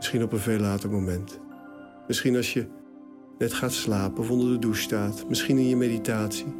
Misschien 0.02 0.22
op 0.22 0.32
een 0.32 0.38
veel 0.38 0.58
later 0.58 0.90
moment. 0.90 1.40
Misschien 2.06 2.36
als 2.36 2.52
je 2.52 2.66
net 3.38 3.52
gaat 3.52 3.72
slapen 3.72 4.18
of 4.18 4.30
onder 4.30 4.48
de 4.48 4.58
douche 4.58 4.82
staat. 4.82 5.28
Misschien 5.28 5.58
in 5.58 5.68
je 5.68 5.76
meditatie. 5.76 6.54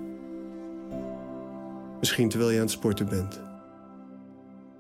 Misschien 1.99 2.29
terwijl 2.29 2.51
je 2.51 2.57
aan 2.57 2.63
het 2.63 2.73
sporten 2.73 3.09
bent. 3.09 3.41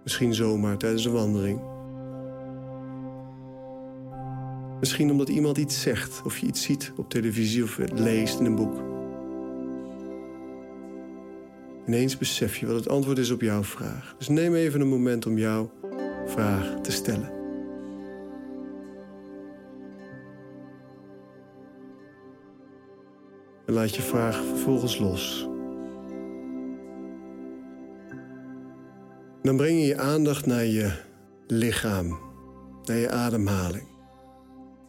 Misschien 0.02 0.34
zomaar 0.34 0.76
tijdens 0.76 1.04
een 1.04 1.12
wandeling. 1.12 1.60
Misschien 4.80 5.10
omdat 5.10 5.28
iemand 5.28 5.58
iets 5.58 5.80
zegt 5.80 6.22
of 6.24 6.38
je 6.38 6.46
iets 6.46 6.62
ziet 6.62 6.92
op 6.96 7.10
televisie 7.10 7.62
of 7.62 7.78
leest 7.94 8.38
in 8.38 8.44
een 8.44 8.56
boek. 8.56 8.82
Ineens 11.86 12.18
besef 12.18 12.56
je 12.56 12.66
wat 12.66 12.76
het 12.76 12.88
antwoord 12.88 13.18
is 13.18 13.30
op 13.30 13.40
jouw 13.40 13.62
vraag. 13.62 14.14
Dus 14.18 14.28
neem 14.28 14.54
even 14.54 14.80
een 14.80 14.88
moment 14.88 15.26
om 15.26 15.38
jouw 15.38 15.70
vraag 16.26 16.80
te 16.80 16.92
stellen. 16.92 17.41
En 23.72 23.78
laat 23.78 23.94
je 23.94 24.02
vraag 24.02 24.36
vervolgens 24.36 24.98
los. 24.98 25.48
Dan 29.42 29.56
breng 29.56 29.78
je 29.78 29.86
je 29.86 29.98
aandacht 29.98 30.46
naar 30.46 30.64
je 30.64 30.92
lichaam, 31.46 32.18
naar 32.84 32.96
je 32.96 33.10
ademhaling. 33.10 33.88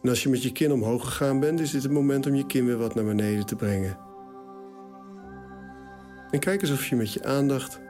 En 0.02 0.08
als 0.08 0.22
je 0.22 0.28
met 0.28 0.42
je 0.42 0.52
kin 0.52 0.72
omhoog 0.72 1.04
gegaan 1.04 1.40
bent, 1.40 1.60
is 1.60 1.70
dit 1.70 1.82
het 1.82 1.92
moment 1.92 2.26
om 2.26 2.34
je 2.34 2.46
kin 2.46 2.66
weer 2.66 2.76
wat 2.76 2.94
naar 2.94 3.04
beneden 3.04 3.46
te 3.46 3.56
brengen. 3.56 3.98
En 6.30 6.38
kijk 6.38 6.62
eens 6.62 6.70
of 6.70 6.86
je 6.86 6.96
met 6.96 7.12
je 7.12 7.24
aandacht, 7.24 7.80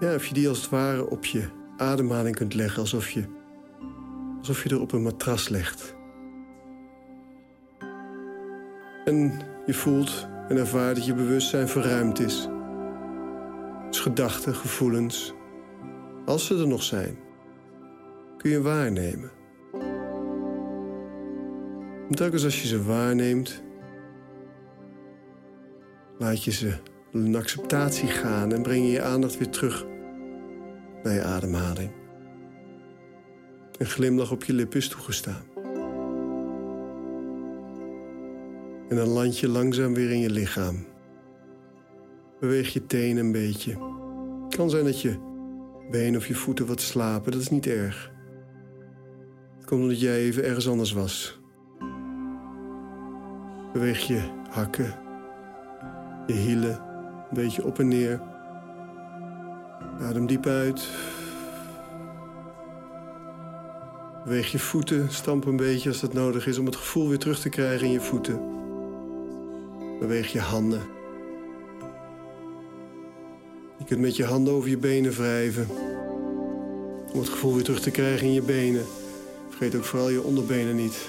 ja, 0.00 0.14
of 0.14 0.26
je 0.26 0.34
die 0.34 0.48
als 0.48 0.60
het 0.60 0.70
ware 0.70 1.10
op 1.10 1.24
je 1.24 1.48
ademhaling 1.76 2.36
kunt 2.36 2.54
leggen, 2.54 2.80
alsof 2.80 3.10
je, 3.10 3.24
alsof 4.38 4.62
je 4.62 4.68
er 4.68 4.80
op 4.80 4.92
een 4.92 5.02
matras 5.02 5.48
legt. 5.48 6.00
En 9.04 9.40
je 9.66 9.74
voelt 9.74 10.28
en 10.48 10.56
ervaart 10.56 10.96
dat 10.96 11.06
je 11.06 11.14
bewustzijn 11.14 11.68
verruimd 11.68 12.20
is. 12.20 12.48
Dus 13.88 14.00
gedachten, 14.00 14.54
gevoelens, 14.54 15.34
als 16.24 16.46
ze 16.46 16.58
er 16.58 16.68
nog 16.68 16.82
zijn, 16.82 17.18
kun 18.36 18.50
je 18.50 18.62
waarnemen. 18.62 19.30
En 22.08 22.14
telkens 22.14 22.44
als 22.44 22.62
je 22.62 22.68
ze 22.68 22.84
waarneemt, 22.84 23.62
Laat 26.22 26.44
je 26.44 26.50
ze 26.50 26.72
in 27.12 27.36
acceptatie 27.36 28.08
gaan 28.08 28.52
en 28.52 28.62
breng 28.62 28.84
je 28.84 28.90
je 28.90 29.02
aandacht 29.02 29.38
weer 29.38 29.48
terug 29.48 29.86
naar 31.02 31.14
je 31.14 31.22
ademhaling. 31.22 31.90
Een 33.78 33.86
glimlach 33.86 34.30
op 34.30 34.44
je 34.44 34.52
lip 34.52 34.74
is 34.74 34.88
toegestaan. 34.88 35.51
En 38.92 38.98
dan 38.98 39.08
land 39.08 39.38
je 39.38 39.48
langzaam 39.48 39.94
weer 39.94 40.10
in 40.10 40.18
je 40.18 40.30
lichaam. 40.30 40.86
Beweeg 42.40 42.72
je 42.72 42.86
tenen 42.86 43.24
een 43.24 43.32
beetje. 43.32 43.70
Het 44.44 44.56
kan 44.56 44.70
zijn 44.70 44.84
dat 44.84 45.00
je 45.00 45.16
benen 45.90 46.20
of 46.20 46.26
je 46.26 46.34
voeten 46.34 46.66
wat 46.66 46.80
slapen, 46.80 47.32
dat 47.32 47.40
is 47.40 47.50
niet 47.50 47.66
erg. 47.66 48.10
Het 49.56 49.64
komt 49.64 49.82
omdat 49.82 50.00
jij 50.00 50.16
even 50.16 50.44
ergens 50.44 50.68
anders 50.68 50.92
was. 50.92 51.40
Beweeg 53.72 54.00
je 54.00 54.20
hakken, 54.50 54.94
je 56.26 56.32
hielen 56.32 56.80
een 57.28 57.34
beetje 57.34 57.64
op 57.64 57.78
en 57.78 57.88
neer. 57.88 58.20
Adem 60.00 60.26
diep 60.26 60.46
uit. 60.46 60.88
Beweeg 64.24 64.52
je 64.52 64.58
voeten, 64.58 65.10
stamp 65.10 65.44
een 65.44 65.56
beetje 65.56 65.88
als 65.88 66.00
dat 66.00 66.12
nodig 66.12 66.46
is 66.46 66.58
om 66.58 66.66
het 66.66 66.76
gevoel 66.76 67.08
weer 67.08 67.18
terug 67.18 67.38
te 67.38 67.48
krijgen 67.48 67.86
in 67.86 67.92
je 67.92 68.00
voeten. 68.00 68.60
Beweeg 70.02 70.32
je 70.32 70.40
handen. 70.40 70.82
Je 73.78 73.84
kunt 73.84 74.00
met 74.00 74.16
je 74.16 74.24
handen 74.24 74.54
over 74.54 74.70
je 74.70 74.78
benen 74.78 75.12
wrijven. 75.12 75.66
Om 77.12 77.18
het 77.18 77.28
gevoel 77.28 77.54
weer 77.54 77.62
terug 77.62 77.80
te 77.80 77.90
krijgen 77.90 78.26
in 78.26 78.32
je 78.32 78.42
benen. 78.42 78.84
Vergeet 79.48 79.74
ook 79.74 79.84
vooral 79.84 80.08
je 80.08 80.22
onderbenen 80.22 80.76
niet. 80.76 81.08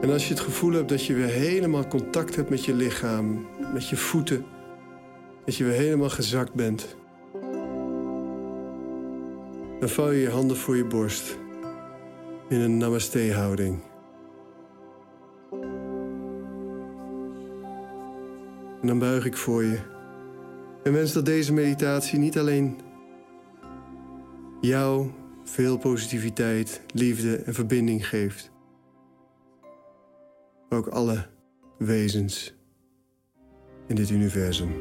En 0.00 0.10
als 0.10 0.28
je 0.28 0.34
het 0.34 0.42
gevoel 0.42 0.72
hebt 0.72 0.88
dat 0.88 1.04
je 1.04 1.14
weer 1.14 1.28
helemaal 1.28 1.88
contact 1.88 2.36
hebt 2.36 2.50
met 2.50 2.64
je 2.64 2.74
lichaam, 2.74 3.46
met 3.72 3.88
je 3.88 3.96
voeten, 3.96 4.44
dat 5.44 5.56
je 5.56 5.64
weer 5.64 5.72
helemaal 5.72 6.10
gezakt 6.10 6.54
bent, 6.54 6.96
dan 9.80 9.88
vouw 9.88 10.10
je 10.10 10.20
je 10.20 10.30
handen 10.30 10.56
voor 10.56 10.76
je 10.76 10.84
borst 10.84 11.38
in 12.48 12.60
een 12.60 12.76
namaste-houding. 12.76 13.92
En 18.84 18.90
dan 18.90 18.98
buig 18.98 19.24
ik 19.24 19.36
voor 19.36 19.64
je. 19.64 19.78
En 20.82 20.92
wens 20.92 21.12
dat 21.12 21.26
deze 21.26 21.52
meditatie 21.52 22.18
niet 22.18 22.38
alleen 22.38 22.80
jou 24.60 25.10
veel 25.44 25.78
positiviteit, 25.78 26.80
liefde 26.92 27.36
en 27.36 27.54
verbinding 27.54 28.08
geeft, 28.08 28.50
maar 30.68 30.78
ook 30.78 30.86
alle 30.86 31.26
wezens 31.78 32.54
in 33.86 33.94
dit 33.94 34.10
universum. 34.10 34.72